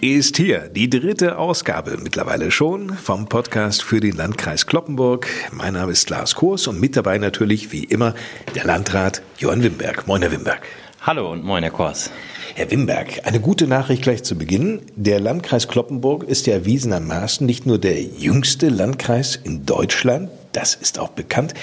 Ist 0.00 0.36
hier 0.36 0.68
die 0.68 0.90
dritte 0.90 1.38
Ausgabe 1.38 1.96
mittlerweile 2.02 2.50
schon 2.50 2.94
vom 2.94 3.28
Podcast 3.28 3.82
für 3.82 4.00
den 4.00 4.16
Landkreis 4.16 4.66
Kloppenburg. 4.66 5.28
Mein 5.50 5.74
Name 5.74 5.92
ist 5.92 6.10
Lars 6.10 6.34
Kurs 6.34 6.66
und 6.66 6.80
mit 6.80 6.96
dabei 6.96 7.18
natürlich 7.18 7.72
wie 7.72 7.84
immer 7.84 8.14
der 8.54 8.64
Landrat 8.64 9.22
Johann 9.38 9.62
Wimberg. 9.62 10.06
Moin, 10.06 10.22
Herr 10.22 10.32
Wimberg. 10.32 10.62
Hallo 11.00 11.32
und 11.32 11.44
moin, 11.44 11.62
Herr 11.62 11.72
Kors. 11.72 12.10
Herr 12.54 12.70
Wimberg, 12.70 13.26
eine 13.26 13.40
gute 13.40 13.66
Nachricht 13.66 14.02
gleich 14.02 14.22
zu 14.22 14.36
Beginn. 14.36 14.82
Der 14.94 15.18
Landkreis 15.18 15.66
Kloppenburg 15.66 16.24
ist 16.24 16.46
ja 16.46 16.54
erwiesenermaßen 16.54 17.46
nicht 17.46 17.66
nur 17.66 17.78
der 17.78 18.00
jüngste 18.02 18.68
Landkreis 18.68 19.36
in 19.36 19.66
Deutschland, 19.66 20.30
das 20.52 20.74
ist 20.74 20.98
auch 20.98 21.10
bekannt, 21.10 21.54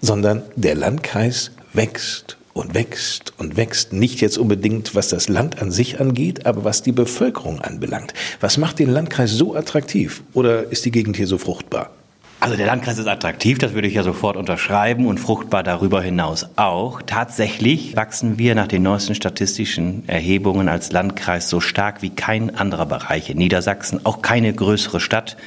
sondern 0.00 0.42
der 0.54 0.76
Landkreis 0.76 1.50
wächst 1.72 2.38
und 2.56 2.74
wächst 2.74 3.34
und 3.36 3.56
wächst. 3.56 3.92
Nicht 3.92 4.20
jetzt 4.20 4.38
unbedingt, 4.38 4.94
was 4.94 5.08
das 5.08 5.28
Land 5.28 5.60
an 5.60 5.70
sich 5.70 6.00
angeht, 6.00 6.46
aber 6.46 6.64
was 6.64 6.82
die 6.82 6.92
Bevölkerung 6.92 7.60
anbelangt. 7.60 8.14
Was 8.40 8.56
macht 8.56 8.78
den 8.78 8.90
Landkreis 8.90 9.32
so 9.32 9.54
attraktiv? 9.54 10.22
Oder 10.32 10.72
ist 10.72 10.84
die 10.86 10.90
Gegend 10.90 11.16
hier 11.16 11.26
so 11.26 11.36
fruchtbar? 11.36 11.90
Also 12.38 12.54
der 12.54 12.66
Landkreis 12.66 12.98
ist 12.98 13.06
attraktiv, 13.06 13.56
das 13.56 13.72
würde 13.72 13.88
ich 13.88 13.94
ja 13.94 14.02
sofort 14.02 14.36
unterschreiben 14.36 15.06
und 15.06 15.18
fruchtbar 15.18 15.62
darüber 15.62 16.02
hinaus 16.02 16.46
auch. 16.56 17.00
Tatsächlich 17.00 17.96
wachsen 17.96 18.38
wir 18.38 18.54
nach 18.54 18.68
den 18.68 18.82
neuesten 18.82 19.14
statistischen 19.14 20.06
Erhebungen 20.06 20.68
als 20.68 20.92
Landkreis 20.92 21.48
so 21.48 21.60
stark 21.60 22.02
wie 22.02 22.10
kein 22.10 22.54
anderer 22.54 22.84
Bereich 22.84 23.30
in 23.30 23.38
Niedersachsen, 23.38 24.04
auch 24.04 24.20
keine 24.20 24.52
größere 24.52 25.00
Stadt. 25.00 25.38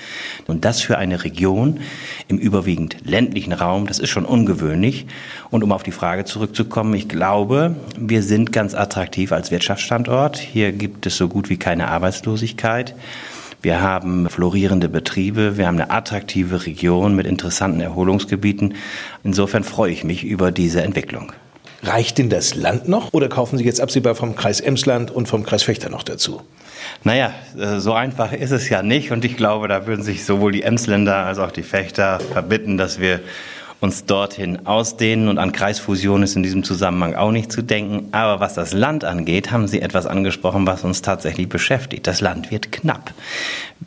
Und 0.47 0.65
das 0.65 0.81
für 0.81 0.97
eine 0.97 1.23
Region 1.23 1.79
im 2.27 2.39
überwiegend 2.39 2.97
ländlichen 3.05 3.53
Raum, 3.53 3.85
das 3.85 3.99
ist 3.99 4.09
schon 4.09 4.25
ungewöhnlich. 4.25 5.05
Und 5.51 5.63
um 5.63 5.71
auf 5.71 5.83
die 5.83 5.91
Frage 5.91 6.25
zurückzukommen, 6.25 6.95
ich 6.95 7.07
glaube, 7.07 7.75
wir 7.97 8.23
sind 8.23 8.51
ganz 8.51 8.73
attraktiv 8.73 9.31
als 9.31 9.51
Wirtschaftsstandort. 9.51 10.39
Hier 10.39 10.71
gibt 10.71 11.05
es 11.05 11.17
so 11.17 11.27
gut 11.27 11.51
wie 11.51 11.57
keine 11.57 11.87
Arbeitslosigkeit. 11.89 12.95
Wir 13.61 13.81
haben 13.81 14.29
florierende 14.29 14.87
Betriebe, 14.87 15.57
wir 15.57 15.67
haben 15.67 15.75
eine 15.75 15.91
attraktive 15.91 16.65
Region 16.65 17.15
mit 17.15 17.27
interessanten 17.27 17.81
Erholungsgebieten. 17.81 18.75
Insofern 19.23 19.65
freue 19.65 19.91
ich 19.91 20.05
mich 20.05 20.23
über 20.23 20.51
diese 20.51 20.81
Entwicklung. 20.81 21.33
Reicht 21.83 22.17
denn 22.17 22.29
das 22.29 22.55
Land 22.55 22.87
noch 22.87 23.13
oder 23.13 23.29
kaufen 23.29 23.57
Sie 23.57 23.65
jetzt 23.65 23.81
absehbar 23.81 24.15
vom 24.15 24.35
Kreis 24.35 24.59
Emsland 24.61 25.11
und 25.11 25.27
vom 25.27 25.43
Kreis 25.43 25.63
Fechter 25.63 25.89
noch 25.89 26.03
dazu? 26.03 26.41
Naja, 27.03 27.33
äh, 27.57 27.79
so 27.79 27.93
einfach 27.93 28.31
ist 28.31 28.51
es 28.51 28.69
ja 28.69 28.81
nicht 28.81 29.11
und 29.11 29.25
ich 29.25 29.37
glaube, 29.37 29.67
da 29.67 29.87
würden 29.87 30.03
sich 30.03 30.25
sowohl 30.25 30.51
die 30.51 30.63
Emsländer 30.63 31.17
als 31.25 31.39
auch 31.39 31.51
die 31.51 31.63
Fechter 31.63 32.19
verbitten, 32.19 32.77
dass 32.77 32.99
wir 32.99 33.19
uns 33.81 34.05
dorthin 34.05 34.65
ausdehnen 34.65 35.29
und 35.29 35.37
an 35.37 35.53
Kreisfusion 35.53 36.23
ist 36.23 36.35
in 36.35 36.43
diesem 36.43 36.63
Zusammenhang 36.63 37.15
auch 37.15 37.31
nicht 37.31 37.51
zu 37.51 37.61
denken. 37.61 38.09
Aber 38.11 38.41
was 38.41 38.53
das 38.53 38.73
Land 38.73 39.05
angeht, 39.05 39.51
haben 39.51 39.67
Sie 39.67 39.81
etwas 39.81 40.05
angesprochen, 40.05 40.67
was 40.67 40.83
uns 40.83 41.01
tatsächlich 41.01 41.47
beschäftigt. 41.47 42.05
Das 42.05 42.19
Land 42.19 42.51
wird 42.51 42.71
knapp. 42.71 43.13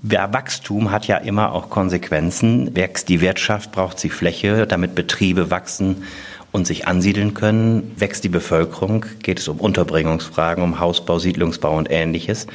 Ja, 0.02 0.32
Wachstum 0.32 0.90
hat 0.90 1.06
ja 1.06 1.18
immer 1.18 1.52
auch 1.52 1.68
Konsequenzen. 1.68 2.74
Wächst 2.74 3.08
die 3.10 3.20
Wirtschaft, 3.20 3.72
braucht 3.72 3.98
sie 3.98 4.08
Fläche, 4.08 4.66
damit 4.66 4.94
Betriebe 4.94 5.50
wachsen 5.50 6.04
und 6.52 6.66
sich 6.66 6.86
ansiedeln 6.86 7.34
können. 7.34 7.92
Wächst 7.96 8.24
die 8.24 8.30
Bevölkerung, 8.30 9.04
geht 9.22 9.40
es 9.40 9.48
um 9.48 9.60
Unterbringungsfragen, 9.60 10.64
um 10.64 10.80
Hausbau, 10.80 11.18
Siedlungsbau 11.18 11.76
und 11.76 11.90
ähnliches. 11.90 12.46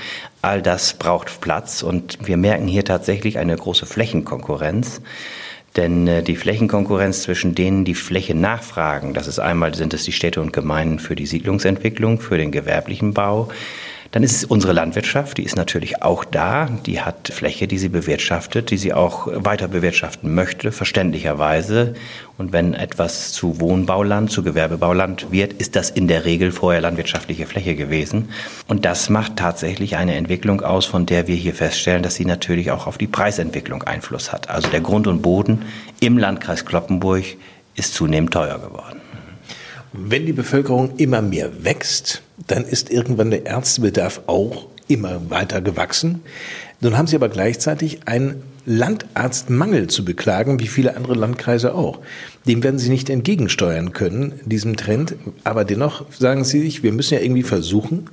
All 0.41 0.63
das 0.63 0.93
braucht 0.93 1.41
Platz 1.41 1.83
und 1.83 2.17
wir 2.25 2.37
merken 2.37 2.67
hier 2.67 2.85
tatsächlich 2.85 3.37
eine 3.37 3.55
große 3.55 3.85
Flächenkonkurrenz. 3.85 5.01
Denn 5.77 6.07
äh, 6.07 6.23
die 6.23 6.35
Flächenkonkurrenz 6.35 7.21
zwischen 7.21 7.55
denen, 7.55 7.85
die 7.85 7.95
Fläche 7.95 8.35
nachfragen, 8.35 9.13
das 9.13 9.27
ist 9.27 9.39
einmal 9.39 9.75
sind 9.75 9.93
es 9.93 10.03
die 10.03 10.11
Städte 10.11 10.41
und 10.41 10.51
Gemeinden 10.51 10.99
für 10.99 11.15
die 11.15 11.27
Siedlungsentwicklung, 11.27 12.19
für 12.19 12.37
den 12.37 12.51
gewerblichen 12.51 13.13
Bau, 13.13 13.49
dann 14.11 14.23
ist 14.23 14.35
es 14.35 14.45
unsere 14.45 14.73
Landwirtschaft, 14.73 15.37
die 15.37 15.43
ist 15.43 15.55
natürlich 15.55 16.01
auch 16.01 16.23
da. 16.23 16.69
Die 16.85 17.01
hat 17.01 17.27
Fläche, 17.27 17.67
die 17.67 17.77
sie 17.77 17.89
bewirtschaftet, 17.89 18.71
die 18.71 18.77
sie 18.77 18.93
auch 18.93 19.27
weiter 19.31 19.67
bewirtschaften 19.67 20.33
möchte, 20.33 20.71
verständlicherweise. 20.71 21.95
Und 22.37 22.53
wenn 22.53 22.73
etwas 22.73 23.31
zu 23.33 23.59
Wohnbauland, 23.59 24.31
zu 24.31 24.43
Gewerbebauland 24.43 25.31
wird, 25.31 25.53
ist 25.53 25.75
das 25.75 25.89
in 25.89 26.07
der 26.07 26.25
Regel 26.25 26.51
vorher 26.51 26.81
landwirtschaftliche 26.81 27.47
Fläche 27.47 27.75
gewesen. 27.75 28.29
Und 28.67 28.85
das 28.85 29.09
macht 29.09 29.35
tatsächlich 29.35 29.97
eine 29.97 30.15
Entwicklung 30.15 30.61
aus, 30.61 30.85
von 30.85 31.05
der 31.05 31.27
wir 31.27 31.35
hier 31.35 31.53
feststellen, 31.53 32.03
dass 32.03 32.15
sie 32.15 32.25
natürlich 32.25 32.71
auch 32.71 32.87
auf 32.87 32.97
die 32.97 33.07
Preisentwicklung 33.07 33.83
Einfluss 33.83 34.31
hat. 34.31 34.49
Also 34.49 34.69
der 34.69 34.81
Grund 34.81 35.07
und 35.07 35.21
Boden 35.21 35.63
im 35.99 36.17
Landkreis 36.17 36.65
Kloppenburg 36.65 37.25
ist 37.75 37.93
zunehmend 37.93 38.31
teuer 38.31 38.59
geworden. 38.59 39.01
Wenn 39.93 40.25
die 40.25 40.33
Bevölkerung 40.33 40.97
immer 40.97 41.21
mehr 41.21 41.63
wächst, 41.63 42.21
dann 42.47 42.65
ist 42.65 42.89
irgendwann 42.89 43.31
der 43.31 43.45
Ärztebedarf 43.45 44.21
auch 44.27 44.67
immer 44.87 45.29
weiter 45.29 45.61
gewachsen. 45.61 46.21
Nun 46.81 46.97
haben 46.97 47.07
Sie 47.07 47.15
aber 47.15 47.29
gleichzeitig 47.29 47.99
einen 48.05 48.43
Landarztmangel 48.65 49.87
zu 49.87 50.03
beklagen, 50.03 50.59
wie 50.59 50.67
viele 50.67 50.95
andere 50.95 51.15
Landkreise 51.15 51.73
auch. 51.73 51.99
Dem 52.45 52.63
werden 52.63 52.79
Sie 52.79 52.89
nicht 52.89 53.09
entgegensteuern 53.09 53.93
können, 53.93 54.39
diesem 54.45 54.75
Trend. 54.75 55.15
Aber 55.43 55.65
dennoch 55.65 56.05
sagen 56.11 56.43
Sie 56.43 56.61
sich, 56.61 56.83
wir 56.83 56.91
müssen 56.91 57.15
ja 57.15 57.21
irgendwie 57.21 57.43
versuchen, 57.43 58.09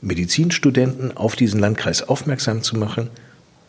Medizinstudenten 0.00 1.16
auf 1.16 1.36
diesen 1.36 1.58
Landkreis 1.58 2.02
aufmerksam 2.02 2.62
zu 2.62 2.76
machen, 2.76 3.08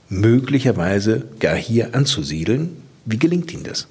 möglicherweise 0.09 1.23
gar 1.39 1.55
hier 1.55 1.95
anzusiedeln. 1.95 2.77
Wie 3.05 3.17
gelingt 3.17 3.51
Ihnen 3.53 3.63
das? 3.63 3.87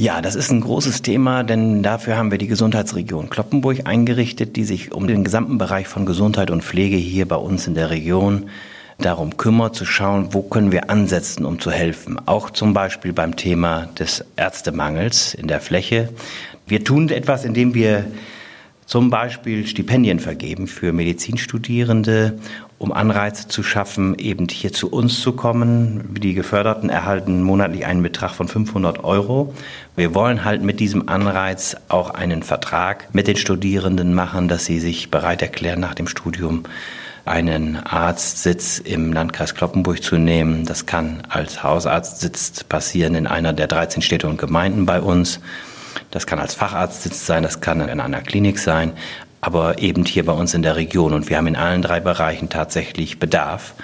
Ja, 0.00 0.22
das 0.22 0.34
ist 0.34 0.50
ein 0.50 0.62
großes 0.62 1.02
Thema, 1.02 1.42
denn 1.42 1.82
dafür 1.82 2.16
haben 2.16 2.30
wir 2.30 2.38
die 2.38 2.46
Gesundheitsregion 2.46 3.28
Kloppenburg 3.28 3.86
eingerichtet, 3.86 4.56
die 4.56 4.64
sich 4.64 4.92
um 4.92 5.06
den 5.06 5.24
gesamten 5.24 5.58
Bereich 5.58 5.88
von 5.88 6.06
Gesundheit 6.06 6.50
und 6.50 6.64
Pflege 6.64 6.96
hier 6.96 7.28
bei 7.28 7.36
uns 7.36 7.66
in 7.66 7.74
der 7.74 7.90
Region 7.90 8.48
darum 8.96 9.36
kümmert, 9.36 9.74
zu 9.74 9.84
schauen, 9.84 10.32
wo 10.32 10.40
können 10.40 10.72
wir 10.72 10.88
ansetzen, 10.88 11.44
um 11.44 11.60
zu 11.60 11.70
helfen. 11.70 12.18
Auch 12.24 12.48
zum 12.48 12.72
Beispiel 12.72 13.12
beim 13.12 13.36
Thema 13.36 13.90
des 13.98 14.24
Ärztemangels 14.36 15.34
in 15.34 15.48
der 15.48 15.60
Fläche. 15.60 16.08
Wir 16.66 16.82
tun 16.82 17.10
etwas, 17.10 17.44
indem 17.44 17.74
wir 17.74 18.06
zum 18.90 19.08
Beispiel 19.08 19.68
Stipendien 19.68 20.18
vergeben 20.18 20.66
für 20.66 20.92
Medizinstudierende, 20.92 22.40
um 22.76 22.90
Anreize 22.90 23.46
zu 23.46 23.62
schaffen, 23.62 24.18
eben 24.18 24.48
hier 24.50 24.72
zu 24.72 24.90
uns 24.90 25.20
zu 25.20 25.30
kommen. 25.30 26.12
Die 26.20 26.34
Geförderten 26.34 26.90
erhalten 26.90 27.40
monatlich 27.40 27.86
einen 27.86 28.02
Betrag 28.02 28.32
von 28.32 28.48
500 28.48 29.04
Euro. 29.04 29.54
Wir 29.94 30.12
wollen 30.12 30.44
halt 30.44 30.62
mit 30.62 30.80
diesem 30.80 31.08
Anreiz 31.08 31.76
auch 31.86 32.10
einen 32.10 32.42
Vertrag 32.42 33.14
mit 33.14 33.28
den 33.28 33.36
Studierenden 33.36 34.12
machen, 34.12 34.48
dass 34.48 34.64
sie 34.64 34.80
sich 34.80 35.08
bereit 35.08 35.40
erklären, 35.40 35.78
nach 35.78 35.94
dem 35.94 36.08
Studium 36.08 36.64
einen 37.24 37.76
Arztsitz 37.76 38.80
im 38.80 39.12
Landkreis 39.12 39.54
Kloppenburg 39.54 40.02
zu 40.02 40.16
nehmen. 40.16 40.66
Das 40.66 40.86
kann 40.86 41.22
als 41.28 41.62
Hausarztsitz 41.62 42.64
passieren 42.64 43.14
in 43.14 43.28
einer 43.28 43.52
der 43.52 43.68
13 43.68 44.02
Städte 44.02 44.26
und 44.26 44.38
Gemeinden 44.38 44.84
bei 44.84 45.00
uns. 45.00 45.38
Das 46.10 46.26
kann 46.26 46.38
als 46.38 46.54
Facharztsitz 46.54 47.26
sein, 47.26 47.42
das 47.42 47.60
kann 47.60 47.80
in 47.80 48.00
einer 48.00 48.20
Klinik 48.20 48.58
sein, 48.58 48.92
aber 49.40 49.78
eben 49.78 50.04
hier 50.04 50.24
bei 50.24 50.32
uns 50.32 50.54
in 50.54 50.62
der 50.62 50.76
Region. 50.76 51.14
Und 51.14 51.28
wir 51.28 51.36
haben 51.36 51.46
in 51.46 51.56
allen 51.56 51.82
drei 51.82 52.00
Bereichen 52.00 52.48
tatsächlich 52.48 53.18
Bedarf. 53.18 53.74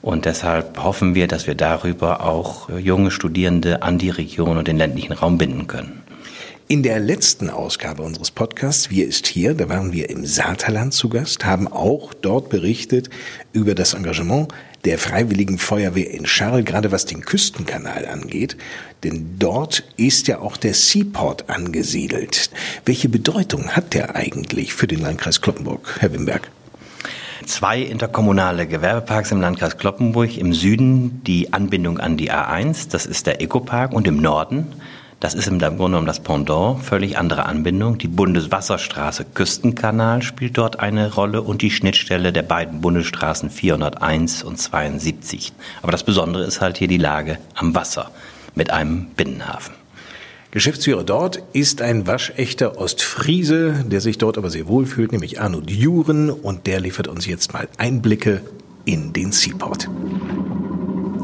Und 0.00 0.24
deshalb 0.24 0.82
hoffen 0.82 1.14
wir, 1.14 1.28
dass 1.28 1.46
wir 1.46 1.54
darüber 1.54 2.24
auch 2.24 2.68
junge 2.70 3.10
Studierende 3.10 3.82
an 3.82 3.98
die 3.98 4.10
Region 4.10 4.58
und 4.58 4.68
den 4.68 4.78
ländlichen 4.78 5.12
Raum 5.12 5.38
binden 5.38 5.66
können. 5.66 6.02
In 6.68 6.82
der 6.82 7.00
letzten 7.00 7.50
Ausgabe 7.50 8.02
unseres 8.02 8.30
Podcasts 8.30 8.88
Wir 8.88 9.06
ist 9.06 9.26
hier, 9.26 9.54
da 9.54 9.68
waren 9.68 9.92
wir 9.92 10.08
im 10.08 10.24
Saterland 10.24 10.94
zu 10.94 11.10
Gast, 11.10 11.44
haben 11.44 11.68
auch 11.68 12.14
dort 12.14 12.48
berichtet 12.48 13.10
über 13.52 13.74
das 13.74 13.92
Engagement 13.92 14.48
der 14.84 14.98
Freiwilligen 14.98 15.58
Feuerwehr 15.58 16.10
in 16.10 16.26
Scharl, 16.26 16.64
gerade 16.64 16.90
was 16.90 17.06
den 17.06 17.22
Küstenkanal 17.22 18.06
angeht. 18.06 18.56
Denn 19.04 19.36
dort 19.38 19.84
ist 19.96 20.28
ja 20.28 20.40
auch 20.40 20.56
der 20.56 20.74
Seaport 20.74 21.48
angesiedelt. 21.48 22.50
Welche 22.84 23.08
Bedeutung 23.08 23.70
hat 23.70 23.94
der 23.94 24.16
eigentlich 24.16 24.74
für 24.74 24.86
den 24.86 25.00
Landkreis 25.00 25.40
Kloppenburg, 25.40 25.96
Herr 26.00 26.12
Wimberg? 26.12 26.50
Zwei 27.46 27.80
interkommunale 27.80 28.66
Gewerbeparks 28.66 29.32
im 29.32 29.40
Landkreis 29.40 29.76
Kloppenburg. 29.76 30.36
Im 30.36 30.52
Süden 30.52 31.22
die 31.24 31.52
Anbindung 31.52 31.98
an 31.98 32.16
die 32.16 32.30
A1, 32.30 32.88
das 32.90 33.06
ist 33.06 33.26
der 33.26 33.40
Ecopark, 33.40 33.92
und 33.92 34.06
im 34.06 34.16
Norden 34.16 34.68
das 35.22 35.34
ist 35.34 35.46
im 35.46 35.60
Grunde 35.60 35.76
genommen 35.78 36.06
das 36.08 36.18
Pendant, 36.18 36.82
völlig 36.82 37.16
andere 37.16 37.46
Anbindung. 37.46 37.96
Die 37.96 38.08
Bundeswasserstraße 38.08 39.24
Küstenkanal 39.24 40.20
spielt 40.22 40.58
dort 40.58 40.80
eine 40.80 41.14
Rolle 41.14 41.42
und 41.42 41.62
die 41.62 41.70
Schnittstelle 41.70 42.32
der 42.32 42.42
beiden 42.42 42.80
Bundesstraßen 42.80 43.48
401 43.48 44.42
und 44.42 44.58
72. 44.58 45.52
Aber 45.80 45.92
das 45.92 46.02
Besondere 46.02 46.42
ist 46.42 46.60
halt 46.60 46.76
hier 46.76 46.88
die 46.88 46.98
Lage 46.98 47.38
am 47.54 47.72
Wasser 47.72 48.10
mit 48.56 48.72
einem 48.72 49.06
Binnenhafen. 49.16 49.74
Geschäftsführer 50.50 51.04
dort 51.04 51.40
ist 51.52 51.82
ein 51.82 52.08
waschechter 52.08 52.76
Ostfriese, 52.78 53.84
der 53.86 54.00
sich 54.00 54.18
dort 54.18 54.38
aber 54.38 54.50
sehr 54.50 54.66
wohl 54.66 54.86
fühlt, 54.86 55.12
nämlich 55.12 55.40
Arno 55.40 55.60
Düren 55.60 56.30
und 56.30 56.66
der 56.66 56.80
liefert 56.80 57.06
uns 57.06 57.26
jetzt 57.26 57.52
mal 57.52 57.68
Einblicke 57.78 58.42
in 58.84 59.12
den 59.12 59.30
Seaport. 59.30 59.88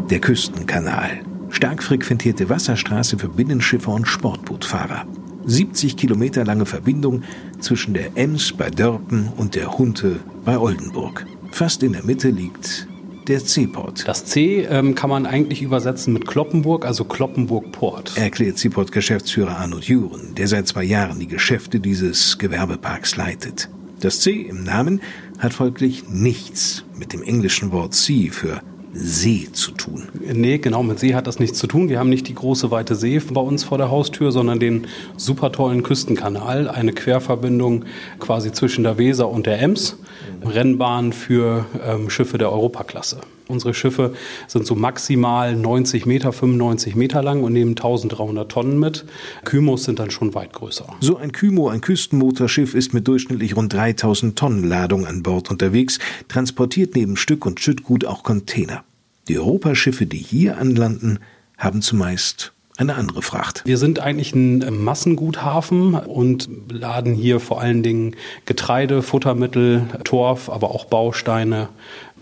Der 0.08 0.20
Küstenkanal. 0.20 1.18
Stark 1.50 1.82
frequentierte 1.82 2.48
Wasserstraße 2.48 3.18
für 3.18 3.28
Binnenschiffer 3.28 3.92
und 3.92 4.06
Sportbootfahrer. 4.06 5.06
70 5.46 5.96
Kilometer 5.96 6.44
lange 6.44 6.66
Verbindung 6.66 7.22
zwischen 7.58 7.94
der 7.94 8.16
Ems 8.16 8.52
bei 8.52 8.70
Dörpen 8.70 9.32
und 9.36 9.54
der 9.54 9.78
Hunte 9.78 10.20
bei 10.44 10.58
Oldenburg. 10.58 11.24
Fast 11.50 11.82
in 11.82 11.92
der 11.94 12.04
Mitte 12.04 12.28
liegt 12.28 12.86
der 13.28 13.40
Seaport. 13.40 14.06
Das 14.06 14.24
C 14.24 14.62
ähm, 14.62 14.94
kann 14.94 15.10
man 15.10 15.26
eigentlich 15.26 15.62
übersetzen 15.62 16.12
mit 16.12 16.26
Kloppenburg, 16.26 16.84
also 16.84 17.04
Kloppenburg 17.04 17.72
Port. 17.72 18.16
Erklärt 18.16 18.58
Seaport-Geschäftsführer 18.58 19.58
Arno 19.58 19.78
Juren, 19.78 20.34
der 20.34 20.48
seit 20.48 20.68
zwei 20.68 20.84
Jahren 20.84 21.18
die 21.18 21.28
Geschäfte 21.28 21.80
dieses 21.80 22.38
Gewerbeparks 22.38 23.16
leitet. 23.16 23.68
Das 24.00 24.20
C 24.20 24.32
im 24.42 24.64
Namen 24.64 25.00
hat 25.38 25.52
folglich 25.52 26.08
nichts 26.08 26.84
mit 26.96 27.12
dem 27.12 27.22
englischen 27.22 27.72
Wort 27.72 27.94
Sea 27.94 28.30
für 28.30 28.60
See 28.92 29.48
zu 29.52 29.72
tun. 29.72 30.08
Nee, 30.20 30.58
genau, 30.58 30.82
mit 30.82 30.98
See 30.98 31.14
hat 31.14 31.26
das 31.26 31.38
nichts 31.38 31.58
zu 31.58 31.66
tun. 31.66 31.88
Wir 31.88 31.98
haben 31.98 32.08
nicht 32.08 32.28
die 32.28 32.34
große 32.34 32.70
weite 32.70 32.94
See 32.94 33.20
bei 33.32 33.40
uns 33.40 33.64
vor 33.64 33.78
der 33.78 33.90
Haustür, 33.90 34.32
sondern 34.32 34.58
den 34.58 34.86
super 35.16 35.52
tollen 35.52 35.82
Küstenkanal, 35.82 36.68
eine 36.68 36.92
Querverbindung 36.92 37.84
quasi 38.18 38.52
zwischen 38.52 38.84
der 38.84 38.98
Weser 38.98 39.28
und 39.28 39.46
der 39.46 39.60
Ems, 39.60 39.98
Rennbahn 40.44 41.12
für 41.12 41.66
ähm, 41.86 42.10
Schiffe 42.10 42.38
der 42.38 42.50
Europaklasse. 42.50 43.20
Unsere 43.48 43.72
Schiffe 43.72 44.14
sind 44.46 44.66
so 44.66 44.74
maximal 44.74 45.56
90 45.56 46.04
Meter, 46.04 46.32
95 46.32 46.94
Meter 46.96 47.22
lang 47.22 47.42
und 47.42 47.54
nehmen 47.54 47.70
1300 47.70 48.50
Tonnen 48.50 48.78
mit. 48.78 49.06
Kymos 49.44 49.84
sind 49.84 49.98
dann 49.98 50.10
schon 50.10 50.34
weit 50.34 50.52
größer. 50.52 50.86
So 51.00 51.16
ein 51.16 51.32
Kymo, 51.32 51.68
ein 51.68 51.80
Küstenmotorschiff, 51.80 52.74
ist 52.74 52.92
mit 52.92 53.08
durchschnittlich 53.08 53.56
rund 53.56 53.72
3000 53.72 54.38
Tonnen 54.38 54.64
Ladung 54.64 55.06
an 55.06 55.22
Bord 55.22 55.50
unterwegs, 55.50 55.98
transportiert 56.28 56.94
neben 56.94 57.16
Stück 57.16 57.46
und 57.46 57.58
Schüttgut 57.58 58.04
auch 58.04 58.22
Container. 58.22 58.84
Die 59.28 59.38
Europaschiffe, 59.38 60.06
die 60.06 60.18
hier 60.18 60.58
anlanden, 60.58 61.18
haben 61.56 61.82
zumeist 61.82 62.52
eine 62.78 62.94
andere 62.94 63.22
Fracht. 63.22 63.62
Wir 63.66 63.76
sind 63.76 63.98
eigentlich 63.98 64.34
ein 64.34 64.82
Massenguthafen 64.84 65.94
und 65.94 66.48
laden 66.70 67.12
hier 67.12 67.40
vor 67.40 67.60
allen 67.60 67.82
Dingen 67.82 68.14
Getreide, 68.46 69.02
Futtermittel, 69.02 69.86
Torf, 70.04 70.48
aber 70.48 70.70
auch 70.70 70.84
Bausteine, 70.84 71.70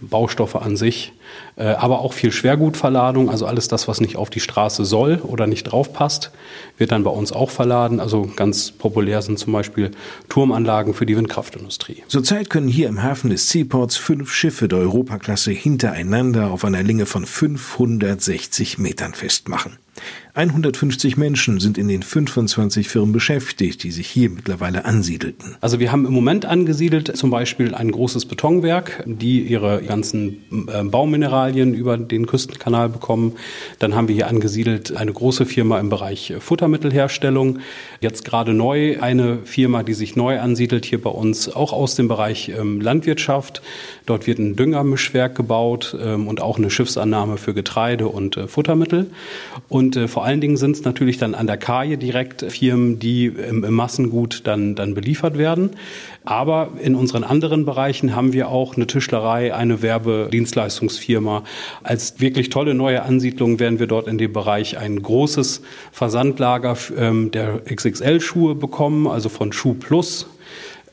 Baustoffe 0.00 0.56
an 0.56 0.76
sich, 0.76 1.12
äh, 1.56 1.64
aber 1.64 2.00
auch 2.00 2.12
viel 2.12 2.32
Schwergutverladung, 2.32 3.30
also 3.30 3.46
alles 3.46 3.68
das, 3.68 3.88
was 3.88 4.00
nicht 4.00 4.16
auf 4.16 4.30
die 4.30 4.40
Straße 4.40 4.84
soll 4.84 5.20
oder 5.22 5.46
nicht 5.46 5.64
draufpasst, 5.64 6.30
wird 6.78 6.92
dann 6.92 7.04
bei 7.04 7.10
uns 7.10 7.32
auch 7.32 7.50
verladen. 7.50 8.00
Also 8.00 8.30
ganz 8.36 8.72
populär 8.72 9.22
sind 9.22 9.38
zum 9.38 9.52
Beispiel 9.52 9.90
Turmanlagen 10.28 10.94
für 10.94 11.06
die 11.06 11.16
Windkraftindustrie. 11.16 12.02
Zurzeit 12.08 12.50
können 12.50 12.68
hier 12.68 12.88
im 12.88 13.02
Hafen 13.02 13.30
des 13.30 13.48
Seaports 13.48 13.96
fünf 13.96 14.32
Schiffe 14.32 14.68
der 14.68 14.78
Europaklasse 14.78 15.52
hintereinander 15.52 16.50
auf 16.50 16.64
einer 16.64 16.82
Länge 16.82 17.06
von 17.06 17.26
560 17.26 18.78
Metern 18.78 19.14
festmachen. 19.14 19.78
150 20.36 21.16
Menschen 21.16 21.60
sind 21.60 21.78
in 21.78 21.88
den 21.88 22.02
25 22.02 22.88
Firmen 22.88 23.12
beschäftigt, 23.12 23.82
die 23.82 23.90
sich 23.90 24.06
hier 24.06 24.28
mittlerweile 24.28 24.84
ansiedelten. 24.84 25.56
Also 25.62 25.80
wir 25.80 25.90
haben 25.90 26.04
im 26.04 26.12
Moment 26.12 26.44
angesiedelt 26.44 27.16
zum 27.16 27.30
Beispiel 27.30 27.74
ein 27.74 27.90
großes 27.90 28.26
Betonwerk, 28.26 29.02
die 29.06 29.40
ihre 29.40 29.80
ganzen 29.82 30.42
äh, 30.68 30.84
Baumineralien 30.84 31.72
über 31.72 31.96
den 31.96 32.26
Küstenkanal 32.26 32.90
bekommen. 32.90 33.32
Dann 33.78 33.94
haben 33.94 34.08
wir 34.08 34.14
hier 34.14 34.28
angesiedelt 34.28 34.94
eine 34.94 35.10
große 35.10 35.46
Firma 35.46 35.80
im 35.80 35.88
Bereich 35.88 36.34
Futtermittelherstellung. 36.38 37.60
Jetzt 38.02 38.26
gerade 38.26 38.52
neu 38.52 39.00
eine 39.00 39.38
Firma, 39.44 39.84
die 39.84 39.94
sich 39.94 40.16
neu 40.16 40.38
ansiedelt 40.38 40.84
hier 40.84 41.00
bei 41.00 41.10
uns, 41.10 41.48
auch 41.48 41.72
aus 41.72 41.94
dem 41.94 42.08
Bereich 42.08 42.50
ähm, 42.50 42.82
Landwirtschaft. 42.82 43.62
Dort 44.04 44.26
wird 44.26 44.38
ein 44.38 44.54
Düngermischwerk 44.54 45.34
gebaut 45.34 45.96
ähm, 45.98 46.28
und 46.28 46.42
auch 46.42 46.58
eine 46.58 46.68
Schiffsannahme 46.68 47.38
für 47.38 47.54
Getreide 47.54 48.08
und 48.08 48.36
äh, 48.36 48.48
Futtermittel. 48.48 49.10
Und 49.68 49.85
äh, 49.94 50.08
vor 50.08 50.24
allen 50.24 50.40
Dingen 50.40 50.56
sind 50.56 50.74
es 50.74 50.84
natürlich 50.84 51.18
dann 51.18 51.34
an 51.34 51.46
der 51.46 51.58
Kaje 51.58 51.98
direkt 51.98 52.50
Firmen, 52.50 52.98
die 52.98 53.26
im, 53.26 53.62
im 53.62 53.74
Massengut 53.74 54.40
dann, 54.44 54.74
dann 54.74 54.94
beliefert 54.94 55.38
werden. 55.38 55.70
Aber 56.24 56.70
in 56.82 56.96
unseren 56.96 57.22
anderen 57.22 57.64
Bereichen 57.64 58.16
haben 58.16 58.32
wir 58.32 58.48
auch 58.48 58.74
eine 58.74 58.88
Tischlerei, 58.88 59.54
eine 59.54 59.82
Werbedienstleistungsfirma. 59.82 61.44
Als 61.84 62.20
wirklich 62.20 62.50
tolle 62.50 62.74
neue 62.74 63.02
Ansiedlung 63.02 63.60
werden 63.60 63.78
wir 63.78 63.86
dort 63.86 64.08
in 64.08 64.18
dem 64.18 64.32
Bereich 64.32 64.78
ein 64.78 65.00
großes 65.00 65.62
Versandlager 65.92 66.76
ähm, 66.98 67.30
der 67.30 67.60
XXL-Schuhe 67.72 68.54
bekommen, 68.56 69.06
also 69.06 69.28
von 69.28 69.52
Schuh 69.52 69.74
Plus 69.74 70.26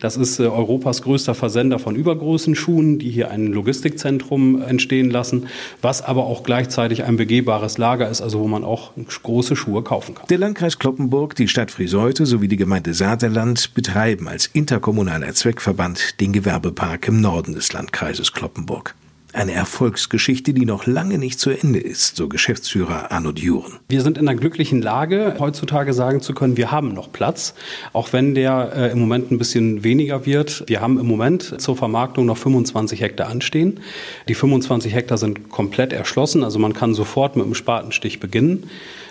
das 0.04 0.18
ist 0.18 0.38
äh, 0.40 0.44
Europas 0.44 1.02
größter 1.02 1.34
Versender 1.34 1.80
von 1.80 1.96
übergroßen 1.96 2.56
Schuhen, 2.56 3.00
die 3.00 3.10
hier 3.10 3.32
ein 3.32 3.48
Logistikzentrum 3.48 4.62
entstehen 4.62 5.10
lassen, 5.10 5.48
was 5.82 6.02
aber 6.02 6.26
auch 6.26 6.44
gleichzeitig 6.44 7.06
ein 7.06 7.16
begehbares 7.16 7.78
Lager 7.78 8.10
ist, 8.10 8.22
also 8.22 8.42
wo 8.42 8.48
man 8.48 8.66
auch 8.66 8.92
große 9.24 9.56
Schuhe 9.56 9.82
kaufen 9.82 10.16
kann. 10.16 10.28
Der 10.28 10.38
Landkreis 10.38 10.78
Kloppenburg, 10.78 11.36
die 11.36 11.48
Stadt 11.48 11.72
Friseute 11.72 12.26
sowie 12.26 12.50
die 12.50 12.58
Gemeinde 12.58 12.94
Saterland 12.94 13.74
betreiben 13.76 14.28
als 14.28 14.48
interkommunaler 14.48 15.34
Zweckverband 15.34 16.20
den 16.20 16.34
Gewerbepark 16.34 17.08
im 17.08 17.22
Norden 17.22 17.54
des 17.54 17.72
Landkreises 17.72 18.34
Kloppenburg. 18.34 18.96
Eine 19.36 19.54
Erfolgsgeschichte, 19.54 20.54
die 20.54 20.64
noch 20.64 20.86
lange 20.86 21.18
nicht 21.18 21.40
zu 21.40 21.50
Ende 21.50 21.80
ist, 21.80 22.18
so 22.18 22.30
Geschäftsführer 22.30 23.12
Arno 23.12 23.32
Duren. 23.32 23.80
Wir 23.90 24.02
sind 24.02 24.20
in 24.20 24.28
einer 24.28 24.38
glücklichen 24.38 24.80
Lage, 24.80 25.38
heutzutage 25.40 25.94
sagen 25.94 26.22
zu 26.22 26.36
können, 26.36 26.56
wir 26.56 26.70
haben 26.70 26.94
noch 26.94 27.12
Platz, 27.12 27.56
auch 27.94 28.14
wenn 28.14 28.36
der 28.36 28.72
äh, 28.76 28.92
im 28.92 29.00
Moment 29.00 29.32
ein 29.32 29.40
bisschen 29.40 29.84
weniger 29.84 30.28
wird. 30.28 30.66
Wir 30.68 30.82
haben 30.82 31.00
im 31.00 31.08
Moment 31.08 31.60
zur 31.60 31.76
Vermarktung 31.76 32.28
noch 32.28 32.38
25 32.38 33.02
Hektar 33.02 33.28
anstehen. 33.28 33.80
Die 34.28 34.36
25 34.36 34.94
Hektar 34.94 35.18
sind 35.18 35.50
komplett 35.50 35.94
erschlossen, 35.94 36.44
also 36.44 36.60
man 36.60 36.74
kann 36.74 36.94
sofort 36.94 37.36
mit 37.36 37.44
dem 37.44 37.56
Spatenstich 37.56 38.20
beginnen. 38.20 38.70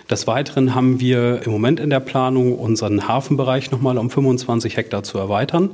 Des 0.08 0.28
Weiteren 0.28 0.74
haben 0.76 1.00
wir 1.00 1.42
im 1.44 1.50
Moment 1.50 1.80
in 1.80 1.90
der 1.90 2.00
Planung 2.00 2.56
unseren 2.56 3.08
Hafenbereich 3.08 3.72
nochmal 3.72 3.98
um 3.98 4.08
25 4.08 4.76
Hektar 4.76 5.02
zu 5.02 5.18
erweitern 5.18 5.70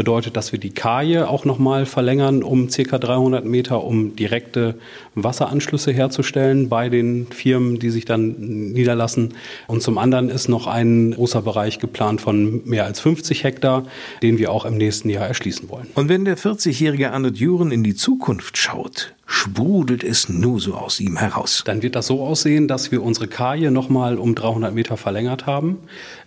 bedeutet, 0.00 0.34
dass 0.34 0.50
wir 0.50 0.58
die 0.58 0.70
Kaje 0.70 1.28
auch 1.28 1.44
nochmal 1.44 1.84
verlängern 1.84 2.42
um 2.42 2.68
ca. 2.68 2.96
300 2.96 3.44
Meter, 3.44 3.84
um 3.84 4.16
direkte 4.16 4.76
Wasseranschlüsse 5.14 5.92
herzustellen 5.92 6.70
bei 6.70 6.88
den 6.88 7.26
Firmen, 7.26 7.78
die 7.78 7.90
sich 7.90 8.06
dann 8.06 8.72
niederlassen. 8.72 9.34
Und 9.66 9.82
zum 9.82 9.98
anderen 9.98 10.30
ist 10.30 10.48
noch 10.48 10.66
ein 10.66 11.10
großer 11.10 11.42
Bereich 11.42 11.80
geplant 11.80 12.22
von 12.22 12.66
mehr 12.66 12.86
als 12.86 12.98
50 13.00 13.44
Hektar, 13.44 13.84
den 14.22 14.38
wir 14.38 14.52
auch 14.52 14.64
im 14.64 14.78
nächsten 14.78 15.10
Jahr 15.10 15.26
erschließen 15.26 15.68
wollen. 15.68 15.88
Und 15.94 16.08
wenn 16.08 16.24
der 16.24 16.38
40-jährige 16.38 17.12
Arnold 17.12 17.36
Juren 17.36 17.70
in 17.70 17.84
die 17.84 17.94
Zukunft 17.94 18.56
schaut, 18.56 19.12
sprudelt 19.32 20.02
es 20.02 20.28
nur 20.28 20.58
so 20.58 20.74
aus 20.74 20.98
ihm 20.98 21.16
heraus. 21.16 21.62
Dann 21.64 21.82
wird 21.82 21.94
das 21.94 22.08
so 22.08 22.20
aussehen, 22.24 22.66
dass 22.66 22.90
wir 22.90 23.00
unsere 23.00 23.28
Kaje 23.28 23.70
nochmal 23.70 24.18
um 24.18 24.34
300 24.34 24.74
Meter 24.74 24.96
verlängert 24.96 25.46
haben 25.46 25.78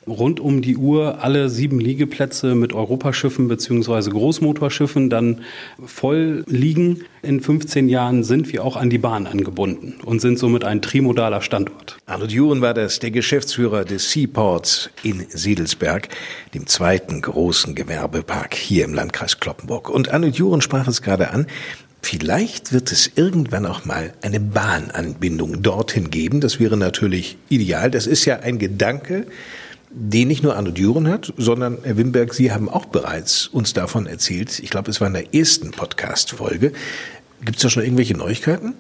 rund 0.08 0.40
um 0.40 0.62
die 0.62 0.78
Uhr 0.78 1.24
alle 1.24 1.50
sieben 1.50 1.80
Liegeplätze 1.80 2.56
mit 2.56 2.74
Europaschiffen 2.74 3.48
bzw. 3.48 4.10
Großmotorschiffen 4.10 5.10
dann 5.10 5.42
voll 5.86 6.44
liegen. 6.48 7.06
In 7.22 7.40
15 7.40 7.88
Jahren 7.88 8.24
sind 8.24 8.52
wir 8.52 8.64
auch 8.66 8.76
an 8.76 8.90
die 8.90 8.98
Bahn 8.98 9.28
angebunden 9.28 9.96
und 10.04 10.20
sind 10.20 10.38
somit 10.38 10.66
ein 10.66 10.82
trimodaler 10.82 11.42
Standort. 11.42 11.98
Arnold 12.06 12.32
Juren 12.32 12.62
war 12.62 12.74
das, 12.74 13.00
der 13.00 13.12
Geschäftsführer 13.12 13.86
des 13.86 14.12
Seaports 14.12 14.90
in 15.04 15.26
Siedelsberg, 15.30 16.10
dem 16.54 16.68
zweiten 16.68 17.22
großen 17.22 17.76
Gewerbepark 17.76 18.56
hier 18.56 18.86
im 18.86 18.94
Landkreis 18.94 19.40
Kloppenburg. 19.40 19.90
Und 19.90 20.10
Arnold 20.10 20.36
Juren 20.36 20.62
sprach 20.62 20.88
es 20.88 21.02
gerade 21.02 21.32
an, 21.32 21.48
Vielleicht 22.06 22.74
wird 22.74 22.92
es 22.92 23.12
irgendwann 23.16 23.66
auch 23.66 23.86
mal 23.86 24.14
eine 24.22 24.42
Bahnanbindung 24.42 25.64
dorthin 25.64 26.12
geben. 26.12 26.42
Das 26.42 26.60
wäre 26.60 26.76
natürlich 26.76 27.38
ideal. 27.48 27.90
Das 27.90 28.08
ist 28.08 28.26
ja 28.26 28.42
ein 28.42 28.60
Gedanke, 28.60 29.26
den 29.90 30.28
nicht 30.28 30.44
nur 30.44 30.58
Arno 30.58 30.72
Düren 30.72 31.08
hat, 31.08 31.34
sondern 31.38 31.78
Herr 31.84 31.96
Wimberg, 31.96 32.34
Sie 32.34 32.52
haben 32.52 32.68
auch 32.68 32.88
bereits 32.88 33.48
uns 33.48 33.72
davon 33.72 34.06
erzählt. 34.06 34.60
Ich 34.60 34.70
glaube, 34.70 34.92
es 34.92 35.00
war 35.00 35.08
in 35.08 35.14
der 35.14 35.34
ersten 35.34 35.72
Podcast-Folge. 35.72 36.74
Gibt 37.46 37.56
es 37.56 37.62
da 37.62 37.70
schon 37.70 37.84
irgendwelche 37.84 38.18
Neuigkeiten? 38.18 38.74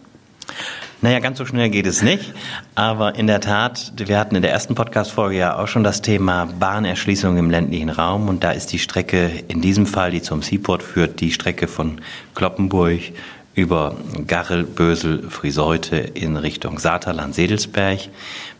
Naja, 1.03 1.19
ganz 1.19 1.37
so 1.37 1.45
schnell 1.45 1.69
geht 1.69 1.85
es 1.85 2.01
nicht. 2.01 2.33
Aber 2.75 3.15
in 3.15 3.27
der 3.27 3.41
Tat, 3.41 3.91
wir 3.97 4.17
hatten 4.17 4.37
in 4.37 4.41
der 4.41 4.53
ersten 4.53 4.73
Podcast-Folge 4.73 5.35
ja 5.37 5.59
auch 5.59 5.67
schon 5.67 5.83
das 5.83 6.01
Thema 6.01 6.45
Bahnerschließung 6.45 7.35
im 7.35 7.49
ländlichen 7.49 7.89
Raum. 7.89 8.29
Und 8.29 8.45
da 8.45 8.51
ist 8.51 8.71
die 8.71 8.79
Strecke, 8.79 9.29
in 9.49 9.59
diesem 9.59 9.85
Fall, 9.85 10.11
die 10.11 10.21
zum 10.21 10.41
Seaport 10.41 10.81
führt, 10.81 11.19
die 11.19 11.33
Strecke 11.33 11.67
von 11.67 11.99
Kloppenburg 12.35 13.01
über 13.53 13.97
Garrel, 14.27 14.63
Bösel, 14.63 15.29
Friseute 15.29 15.97
in 15.97 16.37
Richtung 16.37 16.79
Saterland, 16.79 17.35
Sedelsberg 17.35 17.99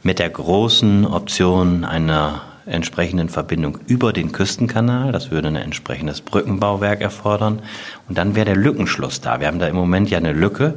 mit 0.04 0.20
der 0.20 0.30
großen 0.30 1.06
Option 1.06 1.86
einer 1.86 2.42
entsprechenden 2.66 3.30
Verbindung 3.30 3.78
über 3.88 4.12
den 4.12 4.34
Küstenkanal. 4.34 5.14
Das 5.14 5.32
würde 5.32 5.48
ein 5.48 5.56
entsprechendes 5.56 6.20
Brückenbauwerk 6.20 7.00
erfordern. 7.00 7.62
Und 8.10 8.18
dann 8.18 8.36
wäre 8.36 8.48
der 8.48 8.58
Lückenschluss 8.58 9.22
da. 9.22 9.40
Wir 9.40 9.48
haben 9.48 9.60
da 9.60 9.68
im 9.68 9.78
Moment 9.78 10.10
ja 10.10 10.18
eine 10.18 10.34
Lücke 10.34 10.76